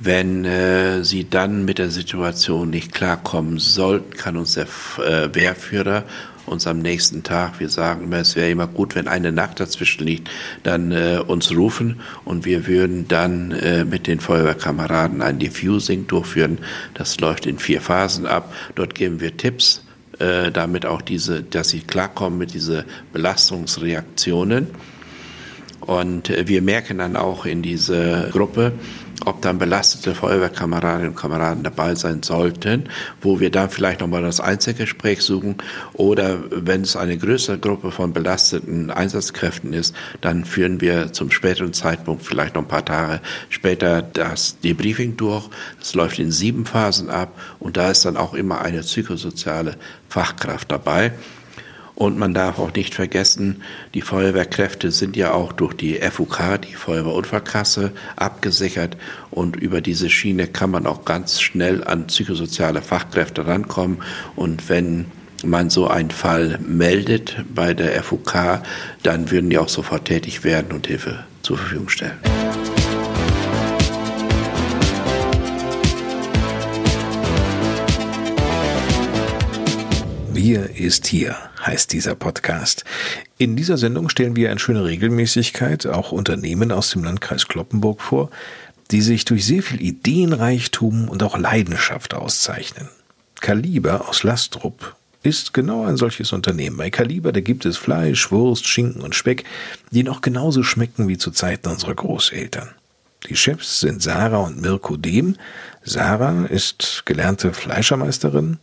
Wenn 0.00 0.44
äh, 0.44 1.04
sie 1.04 1.30
dann 1.30 1.64
mit 1.64 1.78
der 1.78 1.90
Situation 1.90 2.70
nicht 2.70 2.92
klarkommen 2.92 3.60
sollten, 3.60 4.16
kann 4.16 4.36
uns 4.36 4.54
der 4.54 4.66
äh, 4.98 5.32
Wehrführer 5.32 6.02
uns 6.46 6.66
am 6.66 6.80
nächsten 6.80 7.22
Tag, 7.22 7.60
wir 7.60 7.68
sagen, 7.68 8.12
es 8.12 8.36
wäre 8.36 8.50
immer 8.50 8.66
gut, 8.66 8.94
wenn 8.94 9.08
eine 9.08 9.32
Nacht 9.32 9.60
dazwischen 9.60 10.04
liegt, 10.04 10.28
dann 10.62 10.92
äh, 10.92 11.22
uns 11.26 11.54
rufen 11.54 12.00
und 12.24 12.44
wir 12.44 12.66
würden 12.66 13.08
dann 13.08 13.52
äh, 13.52 13.84
mit 13.84 14.06
den 14.06 14.20
Feuerwehrkameraden 14.20 15.22
ein 15.22 15.38
Diffusing 15.38 16.06
durchführen. 16.06 16.58
Das 16.94 17.20
läuft 17.20 17.46
in 17.46 17.58
vier 17.58 17.80
Phasen 17.80 18.26
ab. 18.26 18.54
Dort 18.74 18.94
geben 18.94 19.20
wir 19.20 19.36
Tipps, 19.36 19.84
äh, 20.18 20.50
damit 20.50 20.86
auch 20.86 21.02
diese, 21.02 21.42
dass 21.42 21.70
sie 21.70 21.80
klarkommen 21.80 22.38
mit 22.38 22.54
diesen 22.54 22.84
Belastungsreaktionen. 23.12 24.68
Und 25.80 26.30
äh, 26.30 26.46
wir 26.46 26.62
merken 26.62 26.98
dann 26.98 27.16
auch 27.16 27.44
in 27.44 27.62
dieser 27.62 28.28
Gruppe, 28.30 28.72
ob 29.26 29.42
dann 29.42 29.58
belastete 29.58 30.14
Feuerwehrkameradinnen 30.14 31.10
und 31.10 31.16
Kameraden 31.16 31.62
dabei 31.62 31.94
sein 31.94 32.22
sollten, 32.22 32.88
wo 33.20 33.40
wir 33.40 33.50
dann 33.50 33.70
vielleicht 33.70 34.00
nochmal 34.00 34.22
das 34.22 34.40
Einzelgespräch 34.40 35.22
suchen 35.22 35.56
oder 35.92 36.38
wenn 36.50 36.82
es 36.82 36.96
eine 36.96 37.16
größere 37.16 37.58
Gruppe 37.58 37.90
von 37.90 38.12
belasteten 38.12 38.90
Einsatzkräften 38.90 39.72
ist, 39.72 39.94
dann 40.20 40.44
führen 40.44 40.80
wir 40.80 41.12
zum 41.12 41.30
späteren 41.30 41.72
Zeitpunkt, 41.72 42.24
vielleicht 42.24 42.54
noch 42.54 42.62
ein 42.62 42.68
paar 42.68 42.84
Tage 42.84 43.20
später, 43.48 44.02
das 44.02 44.58
Debriefing 44.60 45.16
durch. 45.16 45.48
Das 45.78 45.94
läuft 45.94 46.18
in 46.18 46.30
sieben 46.30 46.66
Phasen 46.66 47.10
ab 47.10 47.38
und 47.58 47.76
da 47.76 47.90
ist 47.90 48.04
dann 48.04 48.16
auch 48.16 48.34
immer 48.34 48.62
eine 48.62 48.80
psychosoziale 48.80 49.76
Fachkraft 50.08 50.70
dabei. 50.70 51.12
Und 51.94 52.18
man 52.18 52.34
darf 52.34 52.58
auch 52.58 52.72
nicht 52.74 52.94
vergessen, 52.94 53.62
die 53.94 54.00
Feuerwehrkräfte 54.00 54.90
sind 54.90 55.16
ja 55.16 55.32
auch 55.32 55.52
durch 55.52 55.74
die 55.74 55.94
FUK, 55.96 56.60
die 56.66 56.74
Feuerwehrunfallkasse, 56.74 57.92
abgesichert. 58.16 58.96
Und 59.30 59.56
über 59.56 59.80
diese 59.80 60.08
Schiene 60.08 60.46
kann 60.46 60.70
man 60.70 60.86
auch 60.86 61.04
ganz 61.04 61.40
schnell 61.40 61.84
an 61.84 62.06
psychosoziale 62.06 62.82
Fachkräfte 62.82 63.46
rankommen. 63.46 64.02
Und 64.36 64.68
wenn 64.68 65.06
man 65.44 65.70
so 65.70 65.88
einen 65.88 66.10
Fall 66.10 66.58
meldet 66.66 67.36
bei 67.54 67.74
der 67.74 68.02
FUK, 68.02 68.62
dann 69.02 69.30
würden 69.30 69.50
die 69.50 69.58
auch 69.58 69.68
sofort 69.68 70.06
tätig 70.06 70.44
werden 70.44 70.72
und 70.72 70.86
Hilfe 70.86 71.24
zur 71.42 71.58
Verfügung 71.58 71.88
stellen. 71.88 72.18
Wir 80.32 80.76
ist 80.76 81.06
hier, 81.06 81.36
heißt 81.64 81.92
dieser 81.92 82.14
Podcast. 82.14 82.84
In 83.38 83.56
dieser 83.56 83.78
Sendung 83.78 84.08
stellen 84.08 84.36
wir 84.36 84.50
eine 84.50 84.60
schöne 84.60 84.84
Regelmäßigkeit 84.84 85.86
auch 85.86 86.12
Unternehmen 86.12 86.72
aus 86.72 86.90
dem 86.90 87.04
Landkreis 87.04 87.48
Kloppenburg 87.48 88.00
vor, 88.00 88.30
die 88.90 89.00
sich 89.00 89.24
durch 89.24 89.46
sehr 89.46 89.62
viel 89.62 89.80
Ideenreichtum 89.80 91.08
und 91.08 91.22
auch 91.22 91.38
Leidenschaft 91.38 92.14
auszeichnen. 92.14 92.88
Kaliber 93.40 94.08
aus 94.08 94.22
Lastrup 94.22 94.96
ist 95.22 95.54
genau 95.54 95.84
ein 95.84 95.96
solches 95.96 96.32
Unternehmen. 96.32 96.76
Bei 96.76 96.90
Kaliber, 96.90 97.32
da 97.32 97.40
gibt 97.40 97.64
es 97.64 97.76
Fleisch, 97.76 98.30
Wurst, 98.30 98.66
Schinken 98.66 99.02
und 99.02 99.14
Speck, 99.14 99.44
die 99.90 100.02
noch 100.02 100.20
genauso 100.20 100.62
schmecken 100.62 101.08
wie 101.08 101.18
zu 101.18 101.30
Zeiten 101.30 101.68
unserer 101.68 101.94
Großeltern. 101.94 102.70
Die 103.28 103.36
Chefs 103.36 103.80
sind 103.80 104.02
Sarah 104.02 104.38
und 104.38 104.60
Mirko 104.60 104.96
Dehm. 104.96 105.36
Sarah 105.84 106.46
ist 106.46 107.02
gelernte 107.04 107.52
Fleischermeisterin, 107.52 108.58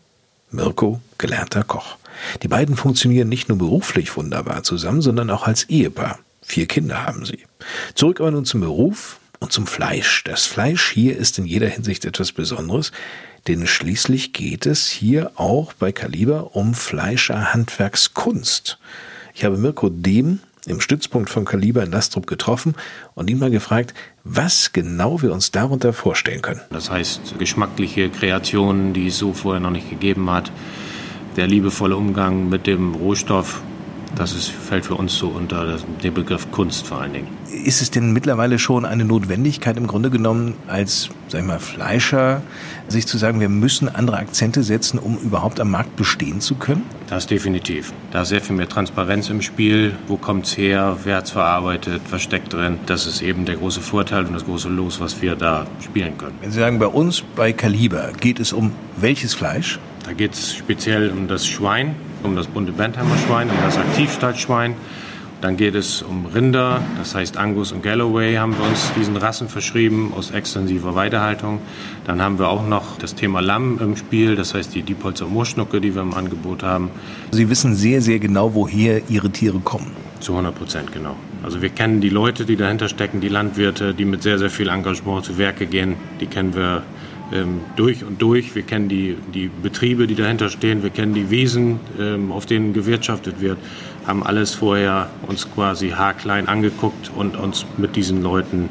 Mirko, 0.51 0.99
gelernter 1.17 1.63
Koch. 1.63 1.97
Die 2.43 2.47
beiden 2.47 2.75
funktionieren 2.75 3.29
nicht 3.29 3.49
nur 3.49 3.57
beruflich 3.57 4.15
wunderbar 4.15 4.63
zusammen, 4.63 5.01
sondern 5.01 5.29
auch 5.29 5.47
als 5.47 5.63
Ehepaar. 5.65 6.19
Vier 6.41 6.65
Kinder 6.65 7.05
haben 7.05 7.25
sie. 7.25 7.39
Zurück 7.95 8.19
aber 8.19 8.31
nun 8.31 8.45
zum 8.45 8.61
Beruf 8.61 9.19
und 9.39 9.51
zum 9.51 9.67
Fleisch. 9.67 10.23
Das 10.23 10.45
Fleisch 10.45 10.91
hier 10.91 11.17
ist 11.17 11.37
in 11.37 11.45
jeder 11.45 11.67
Hinsicht 11.67 12.05
etwas 12.05 12.31
Besonderes, 12.31 12.91
denn 13.47 13.67
schließlich 13.67 14.33
geht 14.33 14.65
es 14.65 14.87
hier 14.87 15.31
auch 15.35 15.73
bei 15.73 15.91
Kaliber 15.91 16.55
um 16.55 16.73
Fleischerhandwerkskunst. 16.73 18.79
Ich 19.33 19.45
habe 19.45 19.57
Mirko 19.57 19.89
Dehm 19.89 20.39
im 20.65 20.81
Stützpunkt 20.81 21.29
von 21.29 21.45
Kaliber 21.45 21.83
in 21.83 21.91
Lastrup 21.91 22.27
getroffen 22.27 22.75
und 23.15 23.29
ihn 23.29 23.39
mal 23.39 23.49
gefragt, 23.49 23.93
was 24.23 24.73
genau 24.73 25.21
wir 25.21 25.33
uns 25.33 25.51
darunter 25.51 25.93
vorstellen 25.93 26.41
können. 26.41 26.61
Das 26.69 26.89
heißt, 26.89 27.39
geschmackliche 27.39 28.09
Kreationen, 28.09 28.93
die 28.93 29.07
es 29.07 29.17
so 29.17 29.33
vorher 29.33 29.61
noch 29.61 29.71
nicht 29.71 29.89
gegeben 29.89 30.29
hat. 30.29 30.51
Der 31.35 31.47
liebevolle 31.47 31.95
Umgang 31.95 32.49
mit 32.49 32.67
dem 32.67 32.95
Rohstoff, 32.95 33.61
das 34.15 34.33
ist, 34.33 34.49
fällt 34.49 34.85
für 34.85 34.95
uns 34.95 35.17
so 35.17 35.27
unter 35.27 35.77
den 36.03 36.13
Begriff 36.13 36.49
Kunst 36.51 36.87
vor 36.87 37.01
allen 37.01 37.13
Dingen. 37.13 37.27
Ist 37.63 37.81
es 37.81 37.91
denn 37.91 38.11
mittlerweile 38.11 38.59
schon 38.59 38.85
eine 38.85 39.05
Notwendigkeit 39.05 39.77
im 39.77 39.87
Grunde 39.87 40.09
genommen 40.09 40.55
als, 40.67 41.09
sag 41.27 41.41
ich 41.41 41.47
mal, 41.47 41.59
Fleischer, 41.59 42.41
sich 42.87 43.05
zu 43.07 43.17
sagen, 43.17 43.39
wir 43.39 43.49
müssen 43.49 43.87
andere 43.87 44.17
Akzente 44.17 44.63
setzen, 44.63 44.99
um 44.99 45.17
überhaupt 45.17 45.59
am 45.59 45.71
Markt 45.71 45.95
bestehen 45.95 46.41
zu 46.41 46.55
können? 46.55 46.83
Das 47.07 47.27
definitiv. 47.27 47.93
Da 48.11 48.23
ist 48.23 48.29
sehr 48.29 48.41
viel 48.41 48.55
mehr 48.55 48.67
Transparenz 48.67 49.29
im 49.29 49.41
Spiel. 49.41 49.95
Wo 50.07 50.17
kommt 50.17 50.47
es 50.47 50.57
her? 50.57 50.97
Wer 51.03 51.17
hat 51.17 51.25
es 51.25 51.31
verarbeitet? 51.31 52.01
Was 52.09 52.21
steckt 52.21 52.53
drin? 52.53 52.79
Das 52.87 53.05
ist 53.05 53.21
eben 53.21 53.45
der 53.45 53.55
große 53.55 53.81
Vorteil 53.81 54.25
und 54.25 54.33
das 54.33 54.45
große 54.45 54.69
Los, 54.69 54.99
was 54.99 55.21
wir 55.21 55.35
da 55.35 55.67
spielen 55.83 56.17
können. 56.17 56.35
Wenn 56.41 56.51
Sie 56.51 56.59
sagen, 56.59 56.79
bei 56.79 56.87
uns 56.87 57.23
bei 57.35 57.53
Kaliber 57.53 58.11
geht 58.19 58.39
es 58.39 58.53
um 58.53 58.71
welches 58.97 59.33
Fleisch? 59.33 59.79
Da 60.05 60.13
geht 60.13 60.33
es 60.33 60.53
speziell 60.53 61.11
um 61.11 61.27
das 61.27 61.45
Schwein, 61.45 61.95
um 62.23 62.35
das 62.35 62.47
bunte 62.47 62.71
Bentheimer 62.71 63.17
Schwein, 63.17 63.49
um 63.49 63.57
das 63.63 63.77
Aktivstadtschwein. 63.77 64.75
Dann 65.41 65.55
geht 65.55 65.75
es 65.75 66.01
um 66.01 66.25
Rinder, 66.25 66.81
das 66.97 67.15
heißt 67.15 67.37
Angus 67.37 67.71
und 67.71 67.81
Galloway 67.81 68.35
haben 68.35 68.57
wir 68.57 68.67
uns 68.67 68.91
diesen 68.97 69.15
Rassen 69.15 69.47
verschrieben 69.47 70.11
aus 70.13 70.31
extensiver 70.31 70.95
Weidehaltung. 70.95 71.59
Dann 72.05 72.21
haben 72.21 72.39
wir 72.39 72.49
auch 72.49 72.67
noch 72.67 72.97
das 72.97 73.15
Thema 73.15 73.39
Lamm 73.39 73.79
im 73.79 73.95
Spiel, 73.95 74.35
das 74.35 74.53
heißt 74.53 74.75
die 74.75 74.81
Diepholzer 74.81 75.27
Moorschnucke, 75.27 75.79
die 75.79 75.95
wir 75.95 76.01
im 76.01 76.13
Angebot 76.13 76.61
haben. 76.61 76.91
Sie 77.31 77.49
wissen 77.49 77.73
sehr, 77.73 78.01
sehr 78.01 78.19
genau, 78.19 78.53
woher 78.53 79.01
Ihre 79.09 79.29
Tiere 79.29 79.59
kommen. 79.59 79.91
Zu 80.19 80.33
100 80.33 80.53
Prozent, 80.53 80.91
genau. 80.91 81.15
Also 81.41 81.61
wir 81.61 81.69
kennen 81.69 82.01
die 82.01 82.09
Leute, 82.09 82.43
die 82.43 82.57
dahinter 82.57 82.89
stecken, 82.89 83.21
die 83.21 83.29
Landwirte, 83.29 83.93
die 83.93 84.03
mit 84.03 84.21
sehr, 84.21 84.39
sehr 84.39 84.49
viel 84.49 84.67
Engagement 84.67 85.23
zu 85.23 85.37
Werke 85.37 85.67
gehen. 85.67 85.95
Die 86.19 86.25
kennen 86.25 86.53
wir 86.53 86.83
ähm, 87.33 87.61
durch 87.75 88.03
und 88.03 88.21
durch. 88.21 88.55
Wir 88.55 88.63
kennen 88.63 88.89
die, 88.89 89.17
die 89.33 89.49
Betriebe, 89.49 90.07
die 90.07 90.15
dahinter 90.15 90.49
stehen. 90.49 90.83
Wir 90.83 90.89
kennen 90.89 91.13
die 91.13 91.29
Wiesen, 91.29 91.79
ähm, 91.99 92.31
auf 92.31 92.45
denen 92.45 92.73
gewirtschaftet 92.73 93.41
wird. 93.41 93.57
Haben 94.05 94.23
alles 94.23 94.53
vorher 94.53 95.09
uns 95.27 95.49
quasi 95.51 95.89
haarklein 95.89 96.47
angeguckt 96.47 97.11
und 97.15 97.37
uns 97.37 97.65
mit 97.77 97.95
diesen 97.95 98.21
Leuten 98.21 98.69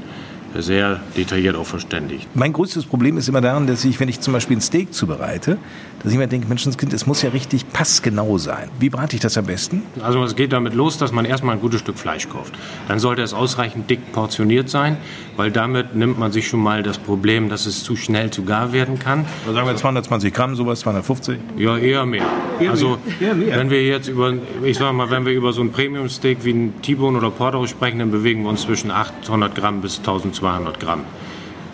sehr 0.56 1.00
detailliert 1.16 1.56
auch 1.56 1.66
verständigt. 1.66 2.28
Mein 2.34 2.52
größtes 2.52 2.86
Problem 2.86 3.18
ist 3.18 3.28
immer 3.28 3.40
daran, 3.40 3.66
dass 3.66 3.84
ich, 3.84 4.00
wenn 4.00 4.08
ich 4.08 4.20
zum 4.20 4.32
Beispiel 4.32 4.56
ein 4.56 4.60
Steak 4.60 4.94
zubereite, 4.94 5.58
dass 6.02 6.12
ich 6.12 6.18
mir 6.18 6.28
denke, 6.28 6.48
Menschenskind, 6.48 6.92
es 6.92 7.06
muss 7.06 7.22
ja 7.22 7.30
richtig 7.30 7.68
passgenau 7.72 8.38
sein. 8.38 8.68
Wie 8.78 8.88
brate 8.88 9.16
ich 9.16 9.22
das 9.22 9.36
am 9.36 9.46
besten? 9.46 9.82
Also 10.00 10.22
es 10.22 10.36
geht 10.36 10.52
damit 10.52 10.74
los, 10.74 10.98
dass 10.98 11.12
man 11.12 11.24
erstmal 11.24 11.56
ein 11.56 11.60
gutes 11.60 11.80
Stück 11.80 11.98
Fleisch 11.98 12.28
kauft. 12.28 12.54
Dann 12.86 12.98
sollte 12.98 13.22
es 13.22 13.34
ausreichend 13.34 13.90
dick 13.90 14.12
portioniert 14.12 14.68
sein, 14.68 14.96
weil 15.36 15.50
damit 15.50 15.94
nimmt 15.94 16.18
man 16.18 16.32
sich 16.32 16.48
schon 16.48 16.60
mal 16.60 16.82
das 16.82 16.98
Problem, 16.98 17.48
dass 17.48 17.66
es 17.66 17.82
zu 17.82 17.96
schnell 17.96 18.30
zu 18.30 18.44
gar 18.44 18.72
werden 18.72 18.98
kann. 18.98 19.26
Da 19.46 19.52
sagen 19.52 19.66
wir 19.66 19.76
220 19.76 20.32
Gramm, 20.32 20.56
sowas, 20.56 20.80
250? 20.80 21.38
Ja, 21.56 21.76
eher 21.76 22.06
mehr. 22.06 22.24
Eher 22.60 22.70
also 22.70 22.98
mehr. 23.18 23.28
Eher 23.28 23.34
mehr. 23.34 23.56
wenn 23.56 23.70
wir 23.70 23.84
jetzt 23.84 24.08
über, 24.08 24.34
ich 24.64 24.78
sag 24.78 24.92
mal, 24.92 25.10
wenn 25.10 25.26
wir 25.26 25.32
über 25.32 25.52
so 25.52 25.62
ein 25.62 25.72
Premium-Steak 25.72 26.44
wie 26.44 26.52
ein 26.52 26.82
T-Bone 26.82 27.18
oder 27.18 27.30
Porto 27.30 27.66
sprechen, 27.66 27.98
dann 27.98 28.10
bewegen 28.10 28.42
wir 28.42 28.50
uns 28.50 28.62
zwischen 28.62 28.90
800 28.90 29.54
Gramm 29.54 29.80
bis 29.80 29.98
1200 29.98 30.37
Gramm. 30.40 31.04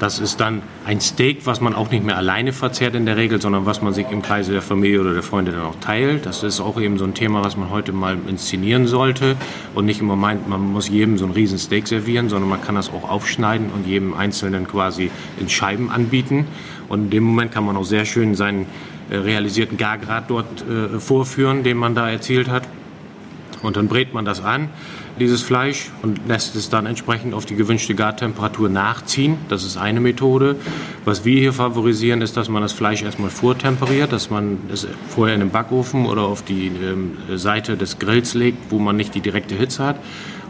Das 0.01 0.19
ist 0.19 0.41
dann 0.41 0.63
ein 0.85 1.01
Steak, 1.01 1.47
was 1.47 1.61
man 1.61 1.75
auch 1.75 1.91
nicht 1.91 2.05
mehr 2.05 2.17
alleine 2.17 2.53
verzehrt 2.53 2.97
in 2.97 3.07
der 3.07 3.17
Regel, 3.17 3.41
sondern 3.41 3.65
was 3.65 3.81
man 3.81 3.95
sich 3.95 4.07
im 4.11 4.23
Kreise 4.23 4.53
der 4.53 4.61
Familie 4.61 5.01
oder 5.01 5.15
der 5.15 5.23
Freunde 5.23 5.53
dann 5.53 5.63
auch 5.63 5.77
teilt. 5.81 6.27
Das 6.27 6.43
ist 6.43 6.61
auch 6.61 6.81
eben 6.81 6.99
so 6.99 7.05
ein 7.05 7.15
Thema, 7.15 7.45
was 7.45 7.57
man 7.57 7.71
heute 7.71 7.93
mal 7.93 8.19
inszenieren 8.27 8.89
sollte 8.89 9.37
und 9.75 9.87
nicht 9.87 10.01
immer 10.01 10.17
meint, 10.17 10.49
man 10.49 10.61
muss 10.61 10.89
jedem 10.89 11.17
so 11.17 11.25
ein 11.25 11.31
riesen 11.31 11.59
Steak 11.59 11.87
servieren, 11.87 12.29
sondern 12.29 12.51
man 12.51 12.61
kann 12.61 12.75
das 12.75 12.91
auch 12.91 13.09
aufschneiden 13.09 13.71
und 13.71 13.87
jedem 13.87 14.15
Einzelnen 14.15 14.67
quasi 14.67 15.11
in 15.39 15.49
Scheiben 15.49 15.91
anbieten. 15.91 16.49
Und 16.89 17.05
in 17.05 17.11
dem 17.11 17.25
Moment 17.25 17.53
kann 17.53 17.65
man 17.65 17.77
auch 17.77 17.85
sehr 17.85 18.05
schön 18.05 18.35
seinen 18.35 18.67
äh, 19.11 19.17
realisierten 19.17 19.79
Gargrad 19.79 20.29
dort 20.29 20.65
äh, 20.69 20.99
vorführen, 20.99 21.63
den 21.63 21.77
man 21.77 21.95
da 21.95 22.11
erzielt 22.11 22.49
hat. 22.49 22.65
Und 23.63 23.77
dann 23.77 23.89
brät 23.89 24.13
man 24.13 24.25
das 24.25 24.45
an, 24.45 24.69
dieses 25.19 25.43
Fleisch, 25.43 25.91
und 26.03 26.27
lässt 26.27 26.57
es 26.57 26.71
dann 26.71 26.87
entsprechend 26.87 27.35
auf 27.35 27.47
die 27.47 27.55
gewünschte 27.55 27.95
Gartemperatur 27.95 28.69
nachziehen. 28.69 29.39
Das 29.49 29.65
ist 29.65 29.77
eine 29.77 30.01
Methode. 30.01 30.57
Was 31.05 31.25
wir 31.25 31.39
hier 31.39 31.53
favorisieren, 31.53 32.23
ist, 32.23 32.37
dass 32.37 32.49
man 32.49 32.63
das 32.63 32.73
Fleisch 32.73 33.03
erstmal 33.03 33.31
vortemperiert, 33.31 34.13
dass 34.13 34.31
man 34.31 34.59
es 34.73 34.87
vorher 35.09 35.35
in 35.35 35.41
den 35.41 35.51
Backofen 35.51 36.07
oder 36.07 36.23
auf 36.23 36.43
die 36.43 36.67
ähm, 36.67 37.17
Seite 37.37 37.77
des 37.77 37.99
Grills 37.99 38.35
legt, 38.35 38.71
wo 38.71 38.79
man 38.79 38.97
nicht 38.97 39.15
die 39.15 39.21
direkte 39.21 39.55
Hitze 39.55 39.85
hat 39.85 39.97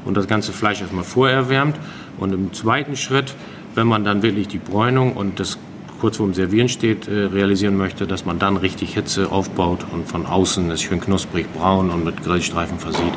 und 0.05 0.17
das 0.17 0.27
ganze 0.27 0.53
Fleisch 0.53 0.81
erstmal 0.81 1.05
vorerwärmt. 1.05 1.77
Und 2.19 2.33
im 2.33 2.53
zweiten 2.53 2.97
Schritt, 2.97 3.35
wenn 3.75 3.87
man 3.87 4.05
dann 4.05 4.23
wirklich 4.23 4.49
die 4.49 4.59
Bräunung 4.59 5.15
und 5.15 5.41
das 5.41 5.59
kurz 6.01 6.19
vorm 6.19 6.35
Servieren 6.35 6.69
steht, 6.69 7.09
äh, 7.09 7.27
realisieren 7.27 7.77
möchte, 7.77 8.07
dass 8.07 8.25
man 8.25 8.39
dann 8.39 8.57
richtig 8.57 8.95
Hitze 8.95 9.33
aufbaut 9.33 9.87
und 9.91 10.07
von 10.07 10.27
außen 10.27 10.71
es 10.71 10.83
schön 10.83 11.01
knusprig 11.01 11.47
braun 11.55 11.91
und 11.91 12.05
mit 12.05 12.23
Grillstreifen 12.23 12.79
versieht, 12.79 13.15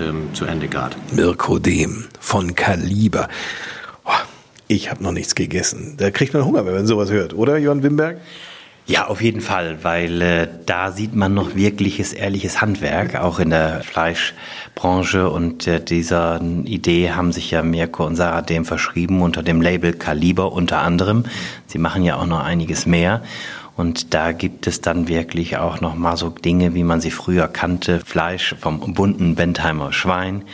ähm, 0.00 0.34
zu 0.34 0.44
Ende 0.44 0.68
gart. 0.68 0.96
Mirko 1.12 1.58
Dehm 1.58 2.04
von 2.20 2.54
Kaliber. 2.54 3.28
Oh, 4.04 4.10
ich 4.68 4.90
habe 4.90 5.02
noch 5.02 5.12
nichts 5.12 5.34
gegessen. 5.34 5.94
Da 5.96 6.10
kriegt 6.10 6.34
man 6.34 6.44
Hunger, 6.44 6.66
wenn 6.66 6.74
man 6.74 6.86
sowas 6.86 7.10
hört, 7.10 7.34
oder, 7.34 7.58
Johann 7.58 7.82
Wimberg? 7.82 8.18
Ja, 8.88 9.08
auf 9.08 9.20
jeden 9.20 9.40
Fall, 9.40 9.78
weil 9.82 10.22
äh, 10.22 10.48
da 10.64 10.92
sieht 10.92 11.16
man 11.16 11.34
noch 11.34 11.56
wirkliches, 11.56 12.12
ehrliches 12.12 12.60
Handwerk, 12.60 13.16
auch 13.16 13.40
in 13.40 13.50
der 13.50 13.82
Fleischbranche. 13.82 15.28
Und 15.28 15.66
äh, 15.66 15.80
dieser 15.82 16.40
Idee 16.64 17.10
haben 17.10 17.32
sich 17.32 17.50
ja 17.50 17.64
Mirko 17.64 18.06
und 18.06 18.14
Sarah 18.14 18.42
dem 18.42 18.64
verschrieben 18.64 19.22
unter 19.22 19.42
dem 19.42 19.60
Label 19.60 19.92
Kaliber 19.92 20.52
unter 20.52 20.78
anderem. 20.82 21.24
Sie 21.66 21.78
machen 21.78 22.04
ja 22.04 22.16
auch 22.16 22.26
noch 22.26 22.44
einiges 22.44 22.86
mehr. 22.86 23.22
Und 23.76 24.14
da 24.14 24.32
gibt 24.32 24.66
es 24.66 24.80
dann 24.80 25.06
wirklich 25.06 25.58
auch 25.58 25.80
noch 25.80 25.94
mal 25.94 26.16
so 26.16 26.30
Dinge, 26.30 26.74
wie 26.74 26.82
man 26.82 27.00
sie 27.00 27.10
früher 27.10 27.46
kannte. 27.46 28.00
Fleisch 28.00 28.54
vom 28.58 28.94
bunten 28.94 29.34
Bentheimer 29.34 29.92
Schwein. 29.92 30.44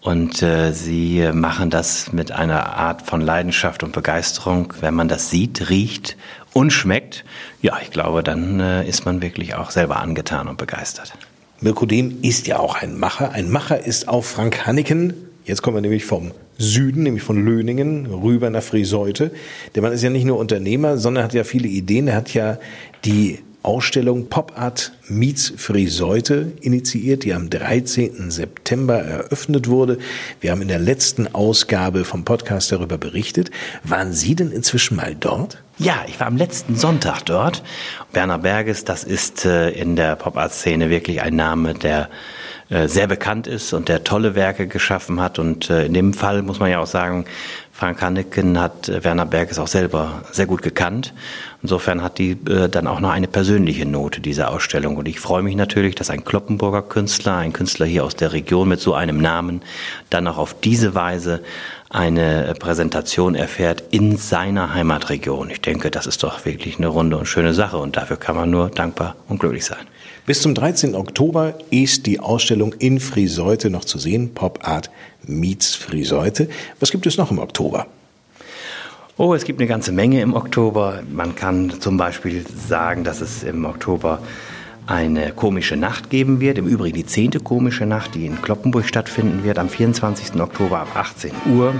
Und 0.00 0.42
äh, 0.42 0.72
sie 0.72 1.28
machen 1.32 1.70
das 1.70 2.12
mit 2.12 2.30
einer 2.30 2.76
Art 2.76 3.02
von 3.02 3.20
Leidenschaft 3.20 3.82
und 3.82 3.92
Begeisterung. 3.92 4.72
Wenn 4.80 4.94
man 4.94 5.08
das 5.08 5.28
sieht, 5.28 5.70
riecht 5.70 6.16
und 6.52 6.72
schmeckt, 6.72 7.24
ja, 7.60 7.78
ich 7.82 7.90
glaube, 7.90 8.22
dann 8.22 8.60
äh, 8.60 8.88
ist 8.88 9.04
man 9.04 9.22
wirklich 9.22 9.56
auch 9.56 9.70
selber 9.70 10.00
angetan 10.00 10.46
und 10.46 10.56
begeistert. 10.56 11.12
Mirko 11.60 11.84
Dehm 11.84 12.18
ist 12.22 12.46
ja 12.46 12.60
auch 12.60 12.76
ein 12.80 12.96
Macher. 12.96 13.32
Ein 13.32 13.50
Macher 13.50 13.84
ist 13.84 14.06
auch 14.06 14.24
Frank 14.24 14.66
Hanneken. 14.66 15.14
Jetzt 15.44 15.62
kommen 15.62 15.76
wir 15.76 15.80
nämlich 15.80 16.04
vom 16.04 16.30
Süden, 16.58 17.04
nämlich 17.04 17.22
von 17.22 17.44
Löningen, 17.44 18.06
rüber 18.06 18.50
nach 18.50 18.62
Friseute. 18.62 19.30
Der 19.74 19.82
Mann 19.82 19.92
ist 19.92 20.02
ja 20.02 20.10
nicht 20.10 20.24
nur 20.24 20.38
Unternehmer, 20.38 20.98
sondern 20.98 21.24
hat 21.24 21.32
ja 21.32 21.44
viele 21.44 21.68
Ideen. 21.68 22.08
Er 22.08 22.16
hat 22.16 22.34
ja 22.34 22.58
die 23.04 23.38
Ausstellung 23.62 24.28
Pop 24.28 24.52
Art 24.56 24.92
Meets 25.08 25.52
Friseute 25.56 26.52
initiiert, 26.60 27.24
die 27.24 27.34
am 27.34 27.50
13. 27.50 28.30
September 28.30 28.98
eröffnet 28.98 29.68
wurde. 29.68 29.98
Wir 30.40 30.52
haben 30.52 30.62
in 30.62 30.68
der 30.68 30.78
letzten 30.78 31.34
Ausgabe 31.34 32.04
vom 32.04 32.24
Podcast 32.24 32.72
darüber 32.72 32.98
berichtet. 32.98 33.50
Waren 33.82 34.12
Sie 34.12 34.34
denn 34.34 34.52
inzwischen 34.52 34.96
mal 34.96 35.14
dort? 35.14 35.62
Ja, 35.78 36.04
ich 36.08 36.18
war 36.18 36.28
am 36.28 36.36
letzten 36.36 36.76
Sonntag 36.76 37.22
dort. 37.26 37.62
Werner 38.12 38.38
Berges, 38.38 38.84
das 38.84 39.04
ist 39.04 39.44
äh, 39.44 39.70
in 39.70 39.96
der 39.96 40.16
Pop-Art-Szene 40.16 40.88
wirklich 40.88 41.20
ein 41.20 41.36
Name, 41.36 41.74
der 41.74 42.08
sehr 42.70 43.06
bekannt 43.06 43.46
ist 43.46 43.72
und 43.72 43.88
der 43.88 44.04
tolle 44.04 44.34
Werke 44.34 44.66
geschaffen 44.66 45.20
hat. 45.20 45.38
Und 45.38 45.70
äh, 45.70 45.86
in 45.86 45.94
dem 45.94 46.12
Fall 46.12 46.42
muss 46.42 46.60
man 46.60 46.70
ja 46.70 46.80
auch 46.80 46.86
sagen, 46.86 47.24
Frank 47.72 48.02
Hanneken 48.02 48.60
hat 48.60 48.90
Werner 49.04 49.24
Berges 49.24 49.58
auch 49.58 49.68
selber 49.68 50.22
sehr 50.32 50.46
gut 50.46 50.62
gekannt. 50.62 51.14
Insofern 51.62 52.02
hat 52.02 52.18
die 52.18 52.36
dann 52.44 52.88
auch 52.88 52.98
noch 52.98 53.10
eine 53.10 53.28
persönliche 53.28 53.86
Note, 53.86 54.20
diese 54.20 54.48
Ausstellung. 54.48 54.96
Und 54.96 55.06
ich 55.06 55.20
freue 55.20 55.44
mich 55.44 55.54
natürlich, 55.54 55.94
dass 55.94 56.10
ein 56.10 56.24
Kloppenburger 56.24 56.82
Künstler, 56.82 57.36
ein 57.36 57.52
Künstler 57.52 57.86
hier 57.86 58.04
aus 58.04 58.16
der 58.16 58.32
Region 58.32 58.68
mit 58.68 58.80
so 58.80 58.94
einem 58.94 59.20
Namen, 59.20 59.62
dann 60.10 60.26
auch 60.26 60.38
auf 60.38 60.56
diese 60.60 60.96
Weise 60.96 61.40
eine 61.88 62.52
Präsentation 62.58 63.36
erfährt 63.36 63.84
in 63.92 64.16
seiner 64.16 64.74
Heimatregion. 64.74 65.48
Ich 65.50 65.60
denke, 65.60 65.90
das 65.92 66.06
ist 66.06 66.22
doch 66.24 66.44
wirklich 66.44 66.78
eine 66.78 66.88
runde 66.88 67.16
und 67.16 67.26
schöne 67.26 67.54
Sache 67.54 67.78
und 67.78 67.96
dafür 67.96 68.16
kann 68.16 68.34
man 68.36 68.50
nur 68.50 68.70
dankbar 68.70 69.14
und 69.28 69.38
glücklich 69.38 69.64
sein. 69.64 69.86
Bis 70.28 70.42
zum 70.42 70.54
13. 70.54 70.94
Oktober 70.94 71.54
ist 71.70 72.04
die 72.04 72.20
Ausstellung 72.20 72.74
in 72.74 73.00
Friseute 73.00 73.70
noch 73.70 73.86
zu 73.86 73.98
sehen. 73.98 74.34
Pop 74.34 74.58
Art 74.68 74.90
meets 75.26 75.74
Friseute. 75.74 76.50
Was 76.80 76.90
gibt 76.90 77.06
es 77.06 77.16
noch 77.16 77.30
im 77.30 77.38
Oktober? 77.38 77.86
Oh, 79.16 79.32
es 79.32 79.44
gibt 79.44 79.58
eine 79.58 79.66
ganze 79.66 79.90
Menge 79.90 80.20
im 80.20 80.34
Oktober. 80.34 81.02
Man 81.10 81.34
kann 81.34 81.80
zum 81.80 81.96
Beispiel 81.96 82.44
sagen, 82.68 83.04
dass 83.04 83.22
es 83.22 83.42
im 83.42 83.64
Oktober 83.64 84.20
eine 84.86 85.32
komische 85.32 85.78
Nacht 85.78 86.10
geben 86.10 86.40
wird. 86.40 86.58
Im 86.58 86.66
Übrigen 86.66 86.96
die 86.96 87.06
zehnte 87.06 87.40
komische 87.40 87.86
Nacht, 87.86 88.14
die 88.14 88.26
in 88.26 88.42
Kloppenburg 88.42 88.84
stattfinden 88.84 89.44
wird, 89.44 89.58
am 89.58 89.70
24. 89.70 90.38
Oktober 90.38 90.80
ab 90.80 90.88
18 90.94 91.32
Uhr. 91.56 91.74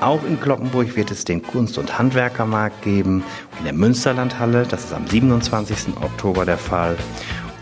Auch 0.00 0.24
in 0.24 0.40
Kloppenburg 0.40 0.96
wird 0.96 1.12
es 1.12 1.24
den 1.24 1.40
Kunst- 1.40 1.78
und 1.78 1.96
Handwerkermarkt 2.00 2.82
geben, 2.82 3.22
in 3.60 3.64
der 3.64 3.74
Münsterlandhalle. 3.74 4.66
Das 4.68 4.86
ist 4.86 4.92
am 4.92 5.06
27. 5.06 5.96
Oktober 6.02 6.44
der 6.44 6.58
Fall. 6.58 6.96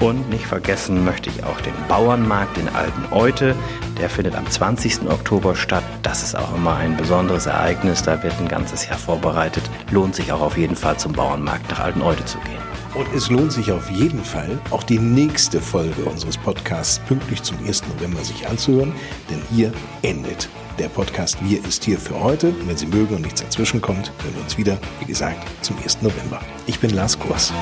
Und 0.00 0.28
nicht 0.28 0.46
vergessen 0.46 1.04
möchte 1.04 1.30
ich 1.30 1.44
auch 1.44 1.60
den 1.60 1.74
Bauernmarkt 1.88 2.58
in 2.58 2.68
Alten 2.68 3.12
Eute. 3.12 3.54
Der 3.98 4.10
findet 4.10 4.34
am 4.34 4.48
20. 4.48 5.08
Oktober 5.08 5.54
statt. 5.54 5.84
Das 6.02 6.22
ist 6.22 6.36
auch 6.36 6.54
immer 6.54 6.76
ein 6.76 6.96
besonderes 6.96 7.46
Ereignis. 7.46 8.02
Da 8.02 8.22
wird 8.22 8.34
ein 8.40 8.48
ganzes 8.48 8.86
Jahr 8.88 8.98
vorbereitet. 8.98 9.64
Lohnt 9.90 10.14
sich 10.14 10.32
auch 10.32 10.40
auf 10.40 10.56
jeden 10.58 10.76
Fall 10.76 10.96
zum 10.98 11.12
Bauernmarkt 11.12 11.70
nach 11.70 11.80
Alten 11.80 12.02
Eute 12.02 12.24
zu 12.24 12.38
gehen. 12.38 12.64
Und 12.94 13.06
es 13.14 13.28
lohnt 13.28 13.52
sich 13.52 13.72
auf 13.72 13.90
jeden 13.90 14.22
Fall, 14.22 14.58
auch 14.70 14.84
die 14.84 15.00
nächste 15.00 15.60
Folge 15.60 16.04
unseres 16.04 16.38
Podcasts 16.38 17.00
pünktlich 17.00 17.42
zum 17.42 17.56
1. 17.66 17.82
November 17.88 18.22
sich 18.22 18.46
anzuhören, 18.46 18.92
denn 19.28 19.42
hier 19.50 19.72
endet 20.02 20.48
der 20.78 20.88
Podcast 20.88 21.36
Wir 21.42 21.64
ist 21.64 21.84
hier 21.84 21.98
für 21.98 22.20
heute. 22.20 22.52
Wenn 22.66 22.76
Sie 22.76 22.86
mögen 22.86 23.16
und 23.16 23.22
nichts 23.22 23.42
dazwischen 23.42 23.80
kommt, 23.80 24.12
hören 24.22 24.34
wir 24.34 24.42
uns 24.42 24.58
wieder, 24.58 24.78
wie 25.00 25.06
gesagt, 25.06 25.46
zum 25.64 25.76
1. 25.78 26.02
November. 26.02 26.40
Ich 26.66 26.80
bin 26.80 26.90
Lars 26.90 27.18
Kurs. 27.18 27.52